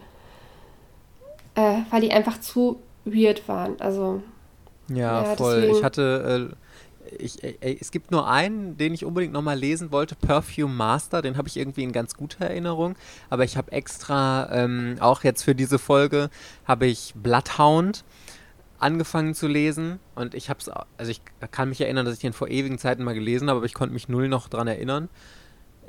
[1.55, 3.81] äh, weil die einfach zu weird waren.
[3.81, 4.21] Also.
[4.89, 5.61] Ja, ja voll.
[5.61, 5.77] Deswegen.
[5.77, 6.51] Ich hatte.
[6.51, 6.64] Äh,
[7.19, 11.37] ich, ey, es gibt nur einen, den ich unbedingt nochmal lesen wollte, Perfume Master, den
[11.37, 12.95] habe ich irgendwie in ganz guter Erinnerung,
[13.29, 16.29] aber ich habe extra, ähm, auch jetzt für diese Folge,
[16.65, 18.03] habe ich Bloodhound
[18.77, 22.33] angefangen zu lesen und ich habe es, also ich kann mich erinnern, dass ich den
[22.33, 25.09] vor ewigen Zeiten mal gelesen habe, aber ich konnte mich null noch dran erinnern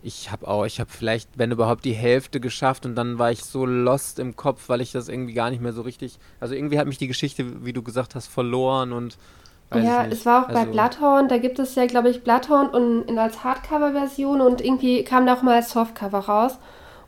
[0.07, 3.43] ich habe auch, ich habe vielleicht, wenn überhaupt, die Hälfte geschafft und dann war ich
[3.43, 6.19] so lost im Kopf, weil ich das irgendwie gar nicht mehr so richtig.
[6.39, 9.19] Also irgendwie hat mich die Geschichte, wie du gesagt hast, verloren und.
[9.75, 13.03] Ja, es war auch also, bei Bloodhound, da gibt es ja, glaube ich, Bloodhound und
[13.03, 16.59] in, als Hardcover-Version und irgendwie kam da auch mal als Softcover raus.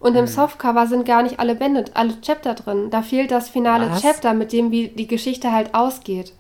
[0.01, 0.27] Und im hm.
[0.27, 2.91] Softcover sind gar nicht alle Bände, alle Chapter drin.
[2.91, 4.03] Da fehlt das finale Was?
[4.03, 6.35] Chapter, mit dem wie die Geschichte halt ausgeht.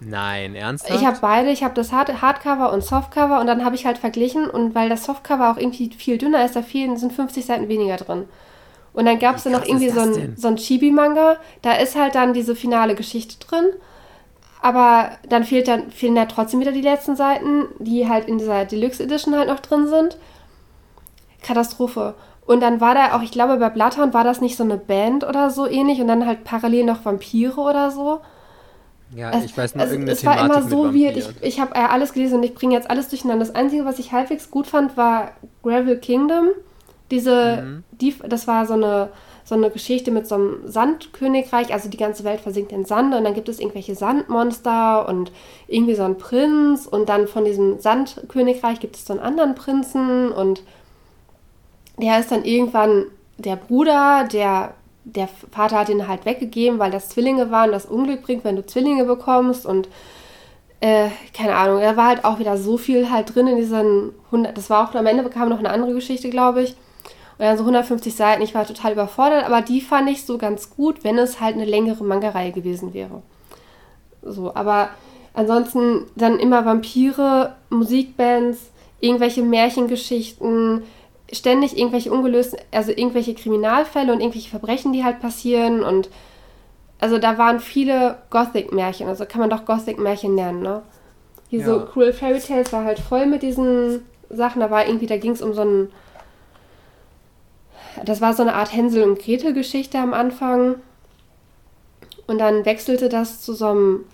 [0.00, 0.98] Nein, ernsthaft?
[0.98, 1.50] Ich habe beide.
[1.50, 4.88] Ich habe das Hard Hardcover und Softcover und dann habe ich halt verglichen und weil
[4.88, 8.24] das Softcover auch irgendwie viel dünner ist, da fehlen, sind 50 Seiten weniger drin.
[8.92, 11.36] Und dann gab es dann noch irgendwie so ein, so ein Chibi-Manga.
[11.60, 13.66] Da ist halt dann diese finale Geschichte drin.
[14.62, 18.64] Aber dann, fehlt dann fehlen da trotzdem wieder die letzten Seiten, die halt in dieser
[18.64, 20.16] Deluxe Edition halt noch drin sind.
[21.42, 22.14] Katastrophe.
[22.46, 25.24] Und dann war da auch, ich glaube, bei Bloodhound war das nicht so eine Band
[25.24, 28.20] oder so ähnlich und dann halt parallel noch Vampire oder so.
[29.14, 31.16] Ja, es, ich weiß nur es, irgendeine es Thematik war immer so weird.
[31.16, 33.44] Ich, ich habe äh, alles gelesen und ich bringe jetzt alles durcheinander.
[33.44, 36.48] Das Einzige, was ich halbwegs gut fand, war Gravel Kingdom.
[37.10, 37.84] Diese, mhm.
[37.92, 39.10] die, das war so eine,
[39.46, 41.72] so eine Geschichte mit so einem Sandkönigreich.
[41.72, 45.30] Also die ganze Welt versinkt in Sand und dann gibt es irgendwelche Sandmonster und
[45.68, 50.32] irgendwie so einen Prinz und dann von diesem Sandkönigreich gibt es so einen anderen Prinzen
[50.32, 50.62] und
[51.96, 53.06] der ist dann irgendwann
[53.38, 58.22] der Bruder, der der Vater hat ihn halt weggegeben, weil das Zwillinge waren, das Unglück
[58.22, 59.88] bringt, wenn du Zwillinge bekommst und
[60.80, 64.58] äh, keine Ahnung, da war halt auch wieder so viel halt drin in diesen 100,
[64.58, 66.76] das war auch am Ende bekam noch eine andere Geschichte, glaube ich.
[67.38, 70.70] Und dann so 150 Seiten, ich war total überfordert, aber die fand ich so ganz
[70.70, 73.22] gut, wenn es halt eine längere Manga-Reihe gewesen wäre.
[74.22, 74.88] So, aber
[75.34, 78.70] ansonsten dann immer Vampire, Musikbands,
[79.00, 80.82] irgendwelche Märchengeschichten,
[81.32, 86.08] ständig irgendwelche ungelösten, also irgendwelche Kriminalfälle und irgendwelche Verbrechen, die halt passieren und
[86.98, 90.82] also da waren viele Gothic-Märchen, also kann man doch Gothic-Märchen nennen, ne?
[91.48, 91.66] Hier ja.
[91.66, 95.32] so Cruel Fairy Tales war halt voll mit diesen Sachen, da war irgendwie, da ging
[95.32, 95.92] es um so einen,
[98.04, 100.76] das war so eine Art Hänsel und Gretel Geschichte am Anfang
[102.26, 104.04] und dann wechselte das zu so einem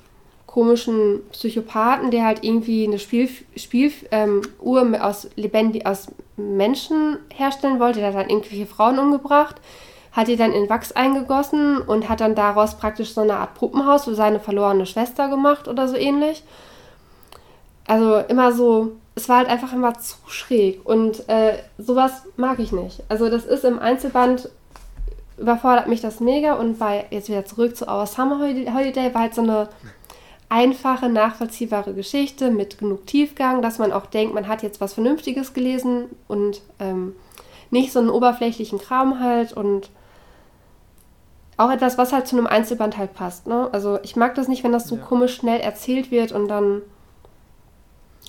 [0.46, 4.42] komischen Psychopathen, der halt irgendwie eine Spiel, Spiel ähm,
[5.00, 8.00] aus lebendig aus Menschen herstellen wollte.
[8.00, 9.56] Der hat dann irgendwelche Frauen umgebracht,
[10.12, 14.04] hat die dann in Wachs eingegossen und hat dann daraus praktisch so eine Art Puppenhaus
[14.04, 16.42] für seine verlorene Schwester gemacht oder so ähnlich.
[17.86, 22.72] Also immer so, es war halt einfach immer zu schräg und äh, sowas mag ich
[22.72, 23.02] nicht.
[23.08, 24.48] Also das ist im Einzelband
[25.38, 29.34] überfordert mich das mega und bei, jetzt wieder zurück zu Our Summer Holiday, war halt
[29.34, 29.68] so eine
[30.48, 35.54] einfache, nachvollziehbare Geschichte mit genug Tiefgang, dass man auch denkt, man hat jetzt was Vernünftiges
[35.54, 37.14] gelesen und ähm,
[37.70, 39.90] nicht so einen oberflächlichen Kram halt und
[41.56, 43.46] auch etwas, was halt zu einem Einzelband halt passt.
[43.46, 43.68] Ne?
[43.72, 45.02] Also ich mag das nicht, wenn das so ja.
[45.02, 46.82] komisch schnell erzählt wird und dann.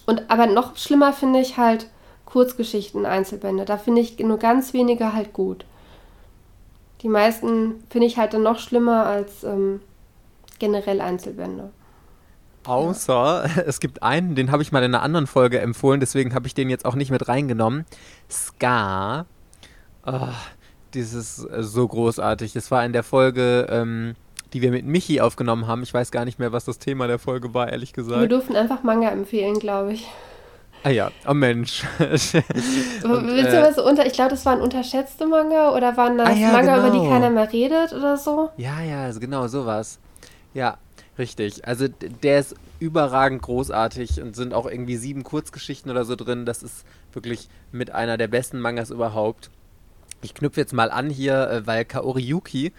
[0.06, 1.88] Und aber noch schlimmer finde ich halt
[2.26, 3.66] Kurzgeschichten, Einzelbände.
[3.66, 5.66] Da finde ich nur ganz wenige halt gut.
[7.01, 9.82] Die meisten finde ich halt dann noch schlimmer als ähm,
[10.60, 11.72] generell Einzelbände.
[12.66, 16.47] Außer es gibt einen, den habe ich mal in einer anderen Folge empfohlen, deswegen habe
[16.47, 17.86] ich den jetzt auch nicht mit reingenommen.
[18.30, 19.26] Scar.
[20.06, 20.30] Oh,
[20.93, 22.56] dieses äh, so großartig.
[22.56, 24.16] Es war in der Folge, ähm,
[24.54, 25.84] die wir mit Michi aufgenommen haben.
[25.84, 28.22] Ich weiß gar nicht mehr, was das Thema der Folge war, ehrlich gesagt.
[28.22, 30.08] Wir durften einfach Manga empfehlen, glaube ich.
[30.84, 31.84] Ah ja, oh Mensch.
[31.99, 36.51] Und, Beziehungsweise äh, unter, ich glaube, das waren unterschätzte Manga oder waren das ah, ja,
[36.51, 36.80] Manga, genau.
[36.80, 37.10] über die genau.
[37.10, 38.49] keiner mehr redet oder so?
[38.58, 39.99] Ja, ja, also genau sowas.
[40.54, 40.78] Ja,
[41.18, 41.68] Richtig.
[41.68, 46.45] Also der ist überragend großartig und sind auch irgendwie sieben Kurzgeschichten oder so drin.
[46.45, 49.51] Das ist wirklich mit einer der besten Mangas überhaupt.
[50.22, 52.74] Ich knüpfe jetzt mal an hier, äh, weil Kaori Yuki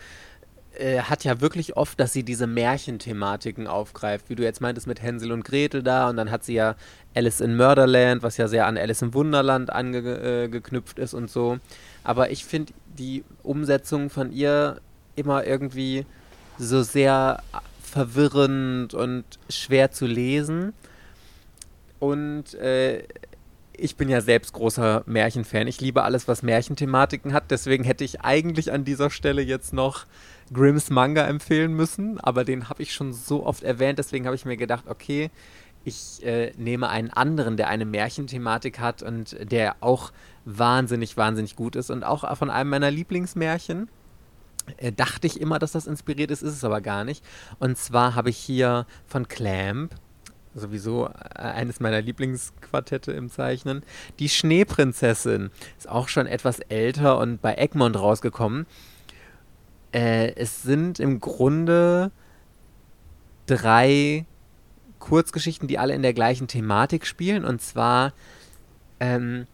[0.78, 5.02] äh, hat ja wirklich oft, dass sie diese Märchenthematiken aufgreift, wie du jetzt meintest mit
[5.02, 6.76] Hänsel und Gretel da und dann hat sie ja
[7.14, 11.58] Alice in Murderland, was ja sehr an Alice im Wunderland angeknüpft äh, ist und so.
[12.02, 14.80] Aber ich finde die Umsetzung von ihr
[15.16, 16.06] immer irgendwie
[16.58, 17.42] so sehr
[17.82, 20.72] verwirrend und schwer zu lesen.
[22.00, 23.04] Und äh,
[23.76, 25.66] ich bin ja selbst großer Märchenfan.
[25.66, 27.50] Ich liebe alles, was Märchenthematiken hat.
[27.50, 30.06] Deswegen hätte ich eigentlich an dieser Stelle jetzt noch
[30.52, 32.20] Grimms Manga empfehlen müssen.
[32.20, 33.98] Aber den habe ich schon so oft erwähnt.
[33.98, 35.30] Deswegen habe ich mir gedacht, okay,
[35.84, 40.12] ich äh, nehme einen anderen, der eine Märchenthematik hat und der auch
[40.44, 41.90] wahnsinnig, wahnsinnig gut ist.
[41.90, 43.88] Und auch von einem meiner Lieblingsmärchen
[44.78, 47.24] äh, dachte ich immer, dass das inspiriert ist, ist es aber gar nicht.
[47.58, 49.94] Und zwar habe ich hier von Clamp,
[50.54, 53.82] sowieso äh, eines meiner Lieblingsquartette im Zeichnen,
[54.18, 55.50] die Schneeprinzessin.
[55.76, 58.66] Ist auch schon etwas älter und bei Egmont rausgekommen.
[59.94, 62.10] Äh, es sind im Grunde
[63.46, 64.26] drei
[64.98, 67.44] Kurzgeschichten, die alle in der gleichen Thematik spielen.
[67.44, 68.12] Und zwar
[68.98, 69.46] ähm,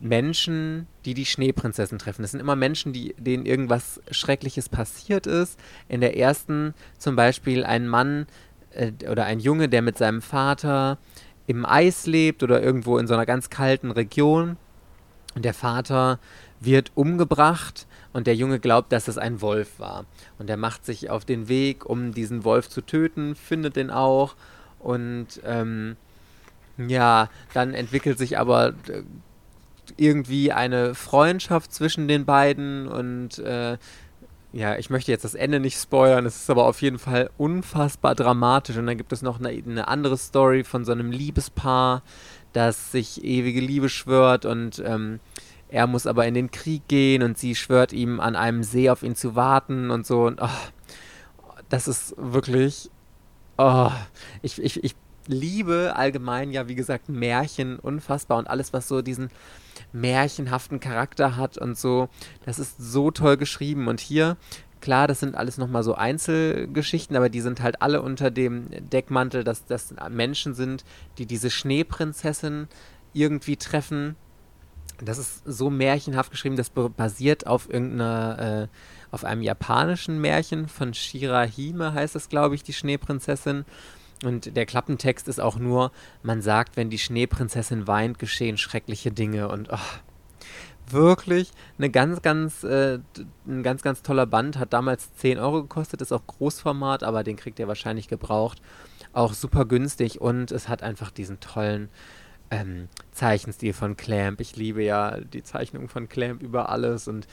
[0.00, 2.22] Menschen, die die Schneeprinzessin treffen.
[2.22, 5.60] Das sind immer Menschen, die, denen irgendwas Schreckliches passiert ist.
[5.88, 8.26] In der ersten zum Beispiel ein Mann
[8.70, 10.96] äh, oder ein Junge, der mit seinem Vater
[11.46, 14.56] im Eis lebt oder irgendwo in so einer ganz kalten Region.
[15.34, 16.18] Und der Vater
[16.60, 20.06] wird umgebracht und der Junge glaubt, dass es ein Wolf war.
[20.38, 24.36] Und er macht sich auf den Weg, um diesen Wolf zu töten, findet den auch.
[24.78, 25.96] Und ähm,
[26.78, 29.02] ja, dann entwickelt sich aber äh,
[29.96, 33.78] irgendwie eine Freundschaft zwischen den beiden und äh,
[34.52, 38.14] ja, ich möchte jetzt das Ende nicht spoilern, es ist aber auf jeden Fall unfassbar
[38.14, 42.02] dramatisch und dann gibt es noch eine, eine andere Story von so einem Liebespaar,
[42.52, 45.20] das sich ewige Liebe schwört und ähm,
[45.68, 49.02] er muss aber in den Krieg gehen und sie schwört ihm an einem See auf
[49.02, 50.48] ihn zu warten und so und oh,
[51.68, 52.90] das ist wirklich
[53.58, 53.90] oh,
[54.42, 54.94] ich, ich, ich
[55.26, 59.30] liebe allgemein ja, wie gesagt, Märchen unfassbar und alles, was so diesen
[59.92, 62.08] märchenhaften Charakter hat und so.
[62.44, 63.88] Das ist so toll geschrieben.
[63.88, 64.36] Und hier,
[64.80, 69.44] klar, das sind alles nochmal so Einzelgeschichten, aber die sind halt alle unter dem Deckmantel,
[69.44, 70.84] dass das Menschen sind,
[71.18, 72.68] die diese Schneeprinzessin
[73.12, 74.16] irgendwie treffen.
[75.04, 78.68] Das ist so märchenhaft geschrieben, das basiert auf irgendeiner, äh,
[79.10, 83.64] auf einem japanischen Märchen von Shirahime heißt es, glaube ich, die Schneeprinzessin.
[84.24, 85.92] Und der Klappentext ist auch nur,
[86.22, 89.48] man sagt, wenn die Schneeprinzessin weint, geschehen schreckliche Dinge.
[89.48, 89.78] Und oh,
[90.90, 92.98] wirklich eine ganz, ganz, äh,
[93.46, 94.58] ein ganz, ganz toller Band.
[94.58, 98.62] Hat damals 10 Euro gekostet, ist auch Großformat, aber den kriegt ihr wahrscheinlich gebraucht.
[99.12, 101.90] Auch super günstig und es hat einfach diesen tollen
[102.50, 104.40] ähm, Zeichenstil von Clamp.
[104.40, 107.26] Ich liebe ja die Zeichnung von Clamp über alles und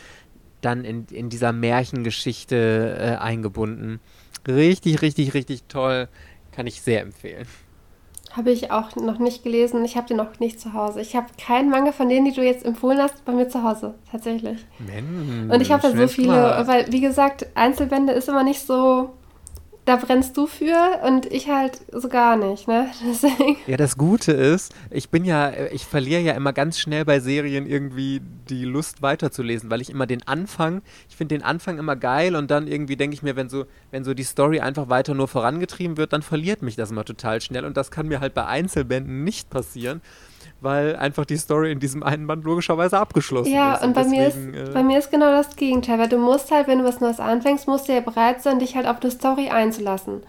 [0.61, 3.99] dann in, in dieser Märchengeschichte äh, eingebunden.
[4.47, 6.07] Richtig, richtig, richtig toll.
[6.51, 7.47] Kann ich sehr empfehlen.
[8.31, 9.85] Habe ich auch noch nicht gelesen.
[9.85, 11.01] Ich habe den noch nicht zu Hause.
[11.01, 13.93] Ich habe keinen Manga von denen, die du jetzt empfohlen hast, bei mir zu Hause.
[14.11, 14.65] Tatsächlich.
[14.79, 16.67] Mensch, Und ich habe da so viele, klar.
[16.67, 19.11] weil, wie gesagt, Einzelbände ist immer nicht so
[19.85, 22.89] da brennst du für und ich halt so gar nicht, ne?
[23.05, 23.57] Deswegen.
[23.67, 27.65] Ja, das Gute ist, ich bin ja, ich verliere ja immer ganz schnell bei Serien
[27.65, 32.35] irgendwie die Lust weiterzulesen, weil ich immer den Anfang, ich finde den Anfang immer geil
[32.35, 35.27] und dann irgendwie denke ich mir, wenn so, wenn so die Story einfach weiter nur
[35.27, 38.45] vorangetrieben wird, dann verliert mich das immer total schnell und das kann mir halt bei
[38.45, 40.01] Einzelbänden nicht passieren.
[40.63, 43.81] Weil einfach die Story in diesem einen Band logischerweise abgeschlossen ja, ist.
[43.81, 46.17] Ja, und, bei, deswegen, mir ist, äh, bei mir ist genau das Gegenteil, weil du
[46.17, 49.01] musst halt, wenn du was Neues anfängst, musst du ja bereit sein, dich halt auf
[49.01, 50.23] eine Story einzulassen.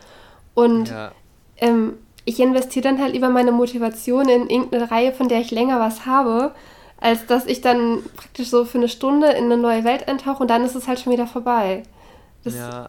[0.54, 1.12] Und ja.
[1.58, 5.78] ähm, ich investiere dann halt lieber meine Motivation in irgendeine Reihe, von der ich länger
[5.78, 6.52] was habe,
[7.00, 10.48] als dass ich dann praktisch so für eine Stunde in eine neue Welt eintauche und
[10.48, 11.82] dann ist es halt schon wieder vorbei.
[12.44, 12.88] Das, ja,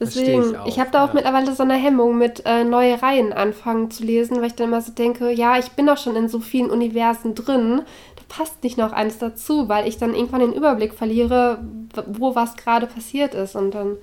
[0.00, 1.14] deswegen, ich, ich habe da auch ja.
[1.14, 4.80] mittlerweile so eine Hemmung mit äh, neue Reihen anfangen zu lesen, weil ich dann immer
[4.80, 7.82] so denke, ja, ich bin doch schon in so vielen Universen drin,
[8.16, 11.64] da passt nicht noch eins dazu, weil ich dann irgendwann den Überblick verliere,
[12.06, 13.96] wo was gerade passiert ist und dann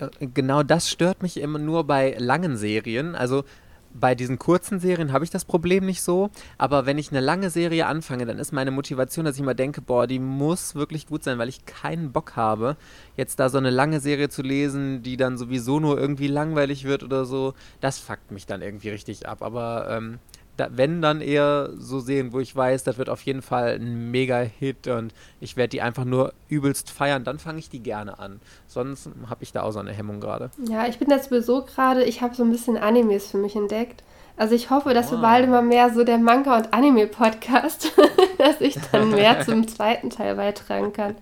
[0.00, 3.14] äh, genau das stört mich immer nur bei langen Serien.
[3.14, 3.44] Also
[3.92, 7.50] bei diesen kurzen Serien habe ich das Problem nicht so, aber wenn ich eine lange
[7.50, 11.24] Serie anfange, dann ist meine Motivation, dass ich immer denke, boah, die muss wirklich gut
[11.24, 12.76] sein, weil ich keinen Bock habe,
[13.16, 17.02] jetzt da so eine lange Serie zu lesen, die dann sowieso nur irgendwie langweilig wird
[17.02, 17.54] oder so.
[17.80, 19.42] Das fuckt mich dann irgendwie richtig ab.
[19.42, 20.18] Aber ähm,
[20.60, 24.10] da, wenn dann eher so sehen, wo ich weiß, das wird auf jeden Fall ein
[24.10, 28.40] Mega-Hit und ich werde die einfach nur übelst feiern, dann fange ich die gerne an.
[28.66, 30.50] Sonst habe ich da auch so eine Hemmung gerade.
[30.68, 34.04] Ja, ich bin jetzt sowieso gerade, ich habe so ein bisschen Animes für mich entdeckt.
[34.36, 35.12] Also ich hoffe, dass wow.
[35.12, 35.22] wir ah.
[35.22, 37.92] bald immer mehr so der Manga- und Anime-Podcast,
[38.38, 41.16] dass ich dann mehr zum zweiten Teil beitragen kann.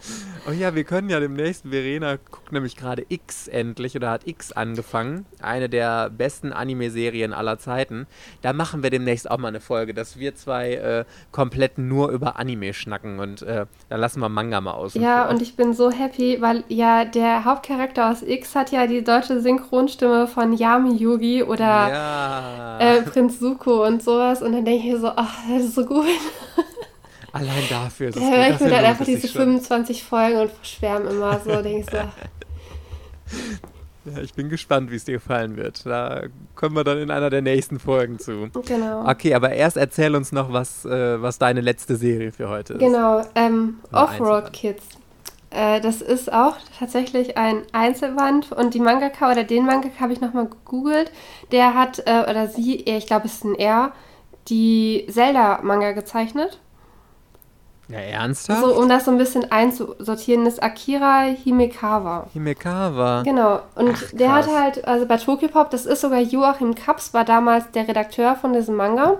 [0.48, 4.52] Oh ja, wir können ja demnächst, Verena guckt nämlich gerade X endlich oder hat X
[4.52, 5.26] angefangen.
[5.42, 8.06] Eine der besten Anime-Serien aller Zeiten.
[8.40, 12.38] Da machen wir demnächst auch mal eine Folge, dass wir zwei äh, komplett nur über
[12.38, 14.94] Anime schnacken und äh, dann lassen wir Manga mal aus.
[14.94, 19.04] Ja, und ich bin so happy, weil ja der Hauptcharakter aus X hat ja die
[19.04, 22.78] deutsche Synchronstimme von Yami Yugi oder ja.
[22.78, 24.42] äh, Prinz Suko und sowas.
[24.42, 26.06] Und dann denke ich mir so, ach, das ist so gut.
[27.32, 31.10] Allein dafür ist es Da höre ich mir dann einfach diese 25 Folgen und schwärme
[31.10, 31.98] immer so, denke ich so.
[34.06, 35.84] Ja, ich bin gespannt, wie es dir gefallen wird.
[35.84, 36.22] Da
[36.54, 38.48] kommen wir dann in einer der nächsten Folgen zu.
[38.66, 39.06] Genau.
[39.06, 42.78] Okay, aber erst erzähl uns noch, was, äh, was deine letzte Serie für heute ist.
[42.78, 44.84] Genau, ähm, Offroad Kids.
[45.50, 50.20] Äh, das ist auch tatsächlich ein Einzelband und die Mangaka oder den Mangaka habe ich
[50.20, 51.12] nochmal gegoogelt.
[51.52, 53.92] Der hat, äh, oder sie, ich glaube es ist ein R,
[54.48, 56.58] die Zelda-Manga gezeichnet.
[57.90, 58.60] Ja, ernsthaft?
[58.60, 62.28] So, um das so ein bisschen einzusortieren, ist Akira Himekawa.
[62.32, 63.22] Himekawa.
[63.22, 63.60] Genau.
[63.74, 67.24] Und Ach, der hat halt, also bei Tokyo Pop, das ist sogar Joachim Kaps, war
[67.24, 69.16] damals der Redakteur von diesem Manga.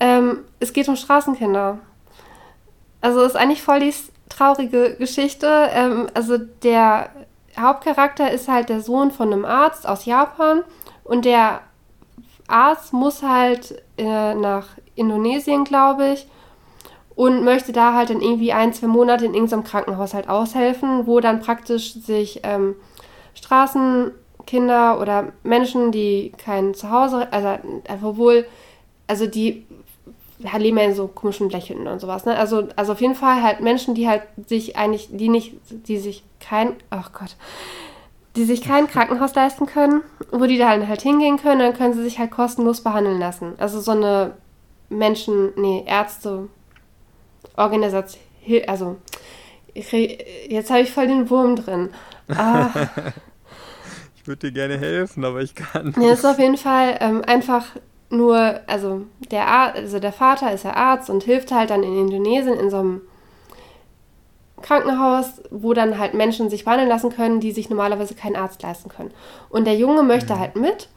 [0.00, 1.78] Ähm, es geht um Straßenkinder.
[3.02, 3.94] Also ist eigentlich voll die
[4.30, 5.68] traurige Geschichte.
[5.72, 7.10] Ähm, also der
[7.58, 10.62] Hauptcharakter ist halt der Sohn von einem Arzt aus Japan
[11.04, 11.60] und der
[12.48, 16.26] Arzt muss halt äh, nach Indonesien, glaube ich,
[17.22, 21.20] und möchte da halt dann irgendwie ein, zwei Monate in irgendeinem Krankenhaus halt aushelfen, wo
[21.20, 22.74] dann praktisch sich ähm,
[23.34, 28.44] Straßenkinder oder Menschen, die kein Zuhause, also einfach wohl,
[29.06, 29.64] also die
[30.58, 32.36] leben ja in so komischen Lächeln und sowas, ne?
[32.36, 36.24] Also, also auf jeden Fall halt Menschen, die halt sich eigentlich, die nicht, die sich
[36.40, 37.36] kein, ach Gott,
[38.34, 40.02] die sich kein Krankenhaus leisten können,
[40.32, 43.52] wo die da halt hingehen können, dann können sie sich halt kostenlos behandeln lassen.
[43.58, 44.32] Also so eine
[44.88, 46.48] Menschen, nee, Ärzte,
[47.62, 48.22] Organisation,
[48.66, 48.96] also
[49.74, 51.90] jetzt habe ich voll den Wurm drin.
[52.28, 52.68] Ah.
[54.16, 55.86] ich würde dir gerne helfen, aber ich kann.
[55.86, 55.98] Nicht.
[55.98, 57.66] Ja, ist auf jeden Fall ähm, einfach
[58.10, 61.98] nur, also der, Ar also der Vater ist ja Arzt und hilft halt dann in
[61.98, 63.00] Indonesien in so einem
[64.60, 68.88] Krankenhaus, wo dann halt Menschen sich behandeln lassen können, die sich normalerweise keinen Arzt leisten
[68.88, 69.12] können.
[69.48, 70.38] Und der Junge möchte mhm.
[70.38, 70.88] halt mit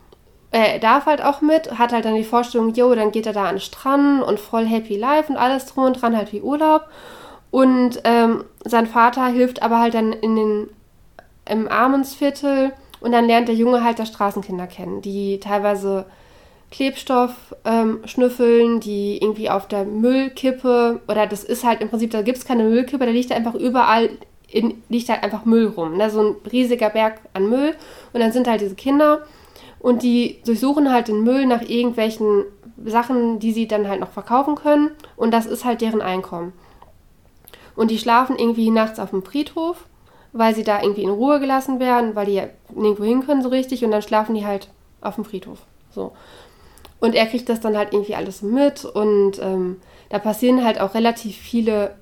[0.56, 3.44] er darf halt auch mit, hat halt dann die Vorstellung, jo, dann geht er da
[3.44, 6.84] an den Strand und voll happy life und alles drum und dran, halt wie Urlaub.
[7.52, 10.70] Und ähm, sein Vater hilft aber halt dann in den,
[11.50, 16.06] im Armensviertel und dann lernt der Junge halt das Straßenkinder kennen, die teilweise
[16.72, 22.22] Klebstoff ähm, schnüffeln, die irgendwie auf der Müllkippe, oder das ist halt im Prinzip, da
[22.22, 24.10] gibt es keine Müllkippe, da liegt einfach überall,
[24.48, 25.98] in, liegt halt einfach Müll rum.
[25.98, 26.10] Ne?
[26.10, 27.76] So ein riesiger Berg an Müll.
[28.14, 29.22] Und dann sind halt diese Kinder
[29.86, 32.44] und die durchsuchen halt den Müll nach irgendwelchen
[32.86, 34.90] Sachen, die sie dann halt noch verkaufen können.
[35.16, 36.54] Und das ist halt deren Einkommen.
[37.76, 39.86] Und die schlafen irgendwie nachts auf dem Friedhof,
[40.34, 43.50] weil sie da irgendwie in Ruhe gelassen werden, weil die ja nirgendwo hin können so
[43.50, 43.86] richtig.
[43.86, 44.70] Und dann schlafen die halt
[45.02, 45.60] auf dem Friedhof.
[45.92, 46.14] So.
[47.00, 48.86] Und er kriegt das dann halt irgendwie alles mit.
[48.86, 49.80] Und ähm,
[50.10, 51.94] da passieren halt auch relativ viele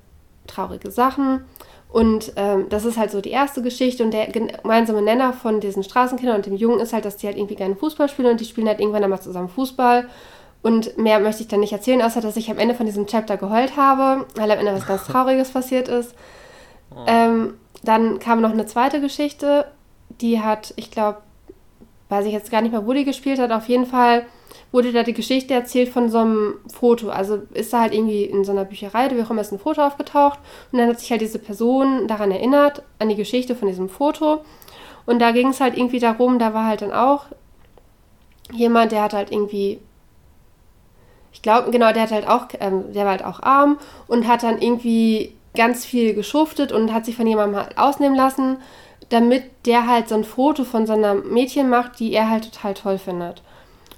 [0.46, 1.44] traurige Sachen.
[1.94, 4.02] Und ähm, das ist halt so die erste Geschichte.
[4.02, 7.36] Und der gemeinsame Nenner von diesen Straßenkindern und dem Jungen ist halt, dass die halt
[7.36, 10.08] irgendwie gerne Fußball spielen und die spielen halt irgendwann einmal zusammen Fußball.
[10.60, 13.36] Und mehr möchte ich dann nicht erzählen, außer dass ich am Ende von diesem Chapter
[13.36, 16.16] geheult habe, weil am Ende was ganz Trauriges passiert ist.
[16.90, 17.04] Oh.
[17.06, 19.66] Ähm, dann kam noch eine zweite Geschichte,
[20.20, 21.18] die hat, ich glaube,
[22.08, 23.52] weiß ich jetzt gar nicht mehr, wo die gespielt hat.
[23.52, 24.26] Auf jeden Fall
[24.74, 27.08] wurde da die Geschichte erzählt von so einem Foto.
[27.08, 29.86] Also ist da halt irgendwie in so einer Bücherei, wie auch immer, ist ein Foto
[29.86, 30.40] aufgetaucht.
[30.72, 34.44] Und dann hat sich halt diese Person daran erinnert, an die Geschichte von diesem Foto.
[35.06, 37.26] Und da ging es halt irgendwie darum, da war halt dann auch
[38.52, 39.78] jemand, der hat halt irgendwie,
[41.32, 44.42] ich glaube, genau, der hat halt auch, ähm, der war halt auch arm und hat
[44.42, 48.56] dann irgendwie ganz viel geschuftet und hat sich von jemandem halt ausnehmen lassen,
[49.10, 52.74] damit der halt so ein Foto von so einer Mädchen macht, die er halt total
[52.74, 53.43] toll findet.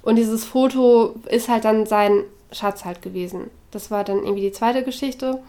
[0.07, 3.51] Und dieses Foto ist halt dann sein Schatz halt gewesen.
[3.71, 5.43] Das war dann irgendwie die zweite Geschichte.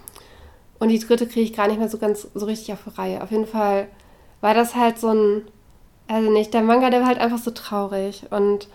[0.81, 3.23] Und die dritte kriege ich gar nicht mehr so ganz so richtig auf die Reihe.
[3.23, 3.87] Auf jeden Fall
[4.41, 5.43] war das halt so ein,
[6.09, 8.67] also nicht, der Manga, der war halt einfach so traurig und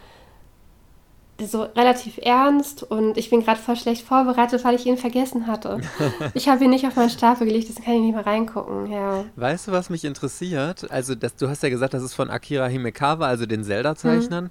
[1.42, 5.82] so relativ ernst und ich bin gerade voll schlecht vorbereitet, weil ich ihn vergessen hatte.
[6.34, 9.26] ich habe ihn nicht auf meinen Stapel gelegt, deswegen kann ich nicht mehr reingucken, ja.
[9.36, 10.90] Weißt du, was mich interessiert?
[10.92, 14.46] Also, das, du hast ja gesagt, das ist von Akira Himekawa, also den Zelda-Zeichnern.
[14.46, 14.50] Mhm.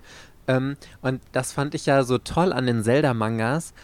[0.49, 3.75] Ähm, und das fand ich ja so toll an den Zelda-Mangas,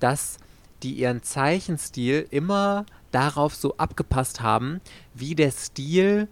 [0.00, 0.38] dass
[0.82, 4.80] die ihren Zeichenstil immer darauf so abgepasst haben,
[5.14, 6.28] wie der Stil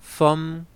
[0.00, 0.66] vom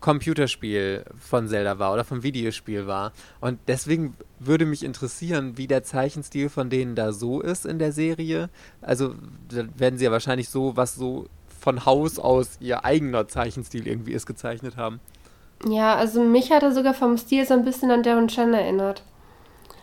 [0.00, 3.12] Computerspiel von Zelda war oder vom Videospiel war.
[3.40, 7.90] Und deswegen würde mich interessieren, wie der Zeichenstil von denen da so ist in der
[7.90, 8.50] Serie.
[8.82, 9.14] Also
[9.48, 11.26] werden sie ja wahrscheinlich so, was so
[11.58, 15.00] von Haus aus ihr eigener Zeichenstil irgendwie ist, gezeichnet haben.
[15.66, 19.02] Ja, also mich hat er sogar vom Stil so ein bisschen an Darren Chen erinnert.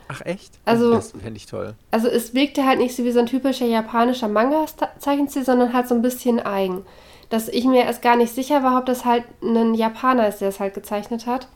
[0.07, 0.59] Ach echt?
[0.65, 1.73] Also, das fände ich toll.
[1.89, 5.95] Also es wirkte halt nicht so wie so ein typischer japanischer Manga-Zeichenstil, sondern halt so
[5.95, 6.83] ein bisschen eigen.
[7.29, 10.49] Dass ich mir erst gar nicht sicher war, ob das halt ein Japaner ist, der
[10.49, 11.47] es halt gezeichnet hat.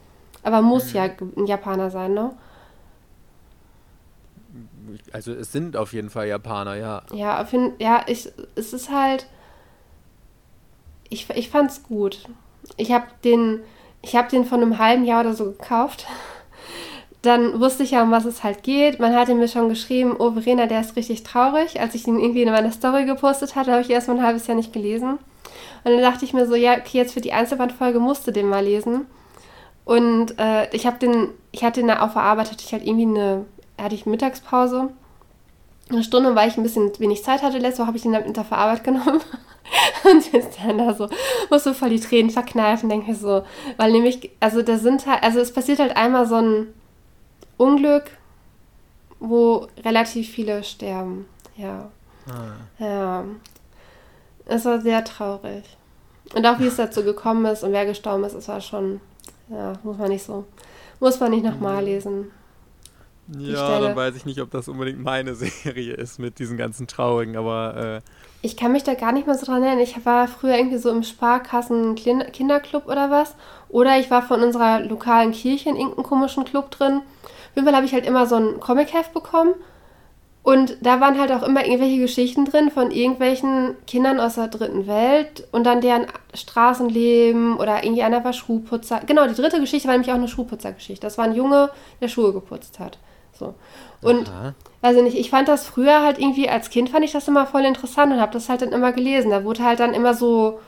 [0.42, 0.96] Aber muss mhm.
[0.96, 2.32] ja ein Japaner sein, ne?
[5.12, 7.04] Also es sind auf jeden Fall Japaner, ja.
[7.12, 9.28] Ja, auf jeden, ja, ich, es ist halt.
[11.10, 12.26] Ich, ich fand's gut.
[12.78, 13.60] Ich habe den
[14.06, 16.06] ich habe den vor einem halben Jahr oder so gekauft.
[17.24, 19.00] Dann wusste ich ja, um was es halt geht.
[19.00, 21.82] Man hatte mir schon geschrieben, oh Verena, der ist richtig traurig.
[21.82, 24.46] Als ich ihn irgendwie in meiner Story gepostet hatte, habe ich erst mal ein halbes
[24.46, 25.18] Jahr nicht gelesen.
[25.84, 28.64] Und dann dachte ich mir so, ja, okay, jetzt für die Einzelbandfolge musste den mal
[28.64, 29.08] lesen.
[29.86, 33.20] Und äh, ich habe den, ich hatte den auf der Arbeit, hatte ich halt irgendwie
[33.20, 33.46] eine,
[33.82, 34.90] hatte ich Mittagspause.
[35.90, 37.60] Eine Stunde, weil ich ein bisschen wenig Zeit hatte.
[37.60, 39.22] Letzte Woche habe ich den dann mit der Arbeit genommen.
[40.04, 41.10] und sitzt dann da so,
[41.50, 43.44] muss so voll die Tränen verkneifen, denke ich so.
[43.78, 46.74] Weil nämlich, also da sind halt, also es passiert halt einmal so ein
[47.58, 48.06] Unglück,
[49.20, 51.26] wo relativ viele sterben.
[51.56, 51.90] Ja.
[52.28, 52.84] Ah.
[52.84, 53.26] Ja.
[54.46, 55.64] Es war sehr traurig.
[56.34, 59.00] Und auch wie es dazu gekommen ist und wer gestorben ist, es war schon,
[59.50, 60.46] ja, muss man nicht so,
[61.00, 61.88] muss man nicht nochmal mhm.
[61.88, 62.32] lesen.
[63.28, 67.38] Ja, dann weiß ich nicht, ob das unbedingt meine Serie ist mit diesen ganzen traurigen,
[67.38, 68.10] aber äh,
[68.46, 69.82] ich kann mich da gar nicht mehr so dran erinnern.
[69.82, 73.34] Ich war früher irgendwie so im Sparkassen-Kinderclub oder was.
[73.70, 76.98] Oder ich war von unserer lokalen Kirche in irgendeinem komischen Club drin.
[77.24, 79.56] Auf jeden Fall habe ich halt immer so ein Comic-Heft bekommen.
[80.44, 84.86] Und da waren halt auch immer irgendwelche Geschichten drin von irgendwelchen Kindern aus der dritten
[84.86, 86.06] Welt und dann deren
[86.36, 89.02] Straßenleben oder irgendwie einer war Schuhputzer.
[89.08, 91.02] Genau, die dritte Geschichte war nämlich auch eine Schuhputzergeschichte.
[91.02, 93.00] Das war ein Junge, der Schuhe geputzt hat.
[93.38, 93.54] So.
[94.02, 94.54] Und Aha.
[94.82, 97.66] also nicht, ich fand das früher halt irgendwie, als Kind fand ich das immer voll
[97.66, 99.32] interessant und habe das halt dann immer gelesen.
[99.32, 100.60] Da wurde halt dann immer so,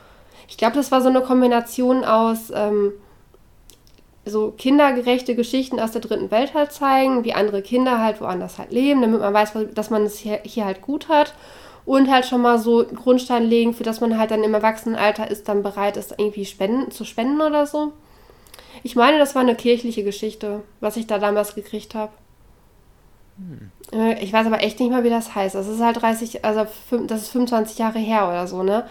[0.48, 2.92] ich glaube, das war so eine Kombination aus ähm,
[4.24, 8.72] so kindergerechte Geschichten aus der dritten Welt halt zeigen, wie andere Kinder halt woanders halt
[8.72, 11.34] leben, damit man weiß, dass man es hier, hier halt gut hat
[11.86, 15.30] und halt schon mal so einen Grundstein legen, für das man halt dann im Erwachsenenalter
[15.30, 17.92] ist, dann bereit ist, irgendwie spenden, zu spenden oder so.
[18.82, 22.12] Ich meine, das war eine kirchliche Geschichte, was ich da damals gekriegt habe.
[23.38, 23.70] Hm.
[24.20, 25.54] Ich weiß aber echt nicht mal, wie das heißt.
[25.54, 26.66] Das ist halt 30, also
[27.06, 28.84] das ist 25 Jahre her oder so, ne?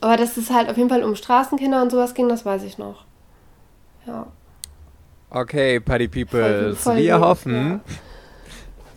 [0.00, 2.78] Aber dass es halt auf jeden Fall um Straßenkinder und sowas ging, das weiß ich
[2.78, 3.04] noch.
[4.06, 4.26] Ja.
[5.30, 6.76] Okay, Party People.
[6.96, 7.80] Wir hoffen,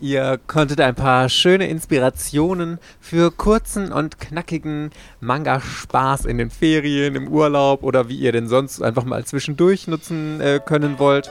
[0.00, 4.90] ihr konntet ein paar schöne Inspirationen für kurzen und knackigen
[5.20, 10.40] Manga-Spaß in den Ferien, im Urlaub oder wie ihr denn sonst einfach mal zwischendurch nutzen
[10.40, 11.30] äh, können wollt.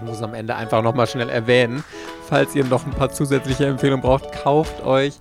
[0.00, 1.84] Ich muss am Ende einfach nochmal schnell erwähnen,
[2.26, 5.14] falls ihr noch ein paar zusätzliche Empfehlungen braucht, kauft euch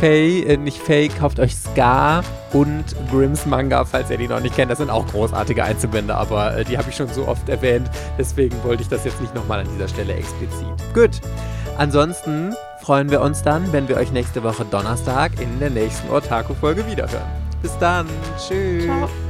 [0.00, 4.56] Faye, äh, nicht Faye, kauft euch Scar und Grimms Manga, falls ihr die noch nicht
[4.56, 4.70] kennt.
[4.70, 7.90] Das sind auch großartige Einzelbände, aber äh, die habe ich schon so oft erwähnt.
[8.18, 10.66] Deswegen wollte ich das jetzt nicht nochmal an dieser Stelle explizit.
[10.94, 11.20] Gut.
[11.76, 16.86] Ansonsten freuen wir uns dann, wenn wir euch nächste Woche Donnerstag in der nächsten Otaku-Folge
[16.86, 17.28] wiederhören.
[17.60, 18.06] Bis dann.
[18.38, 18.84] Tschüss.
[18.84, 19.25] Ciao.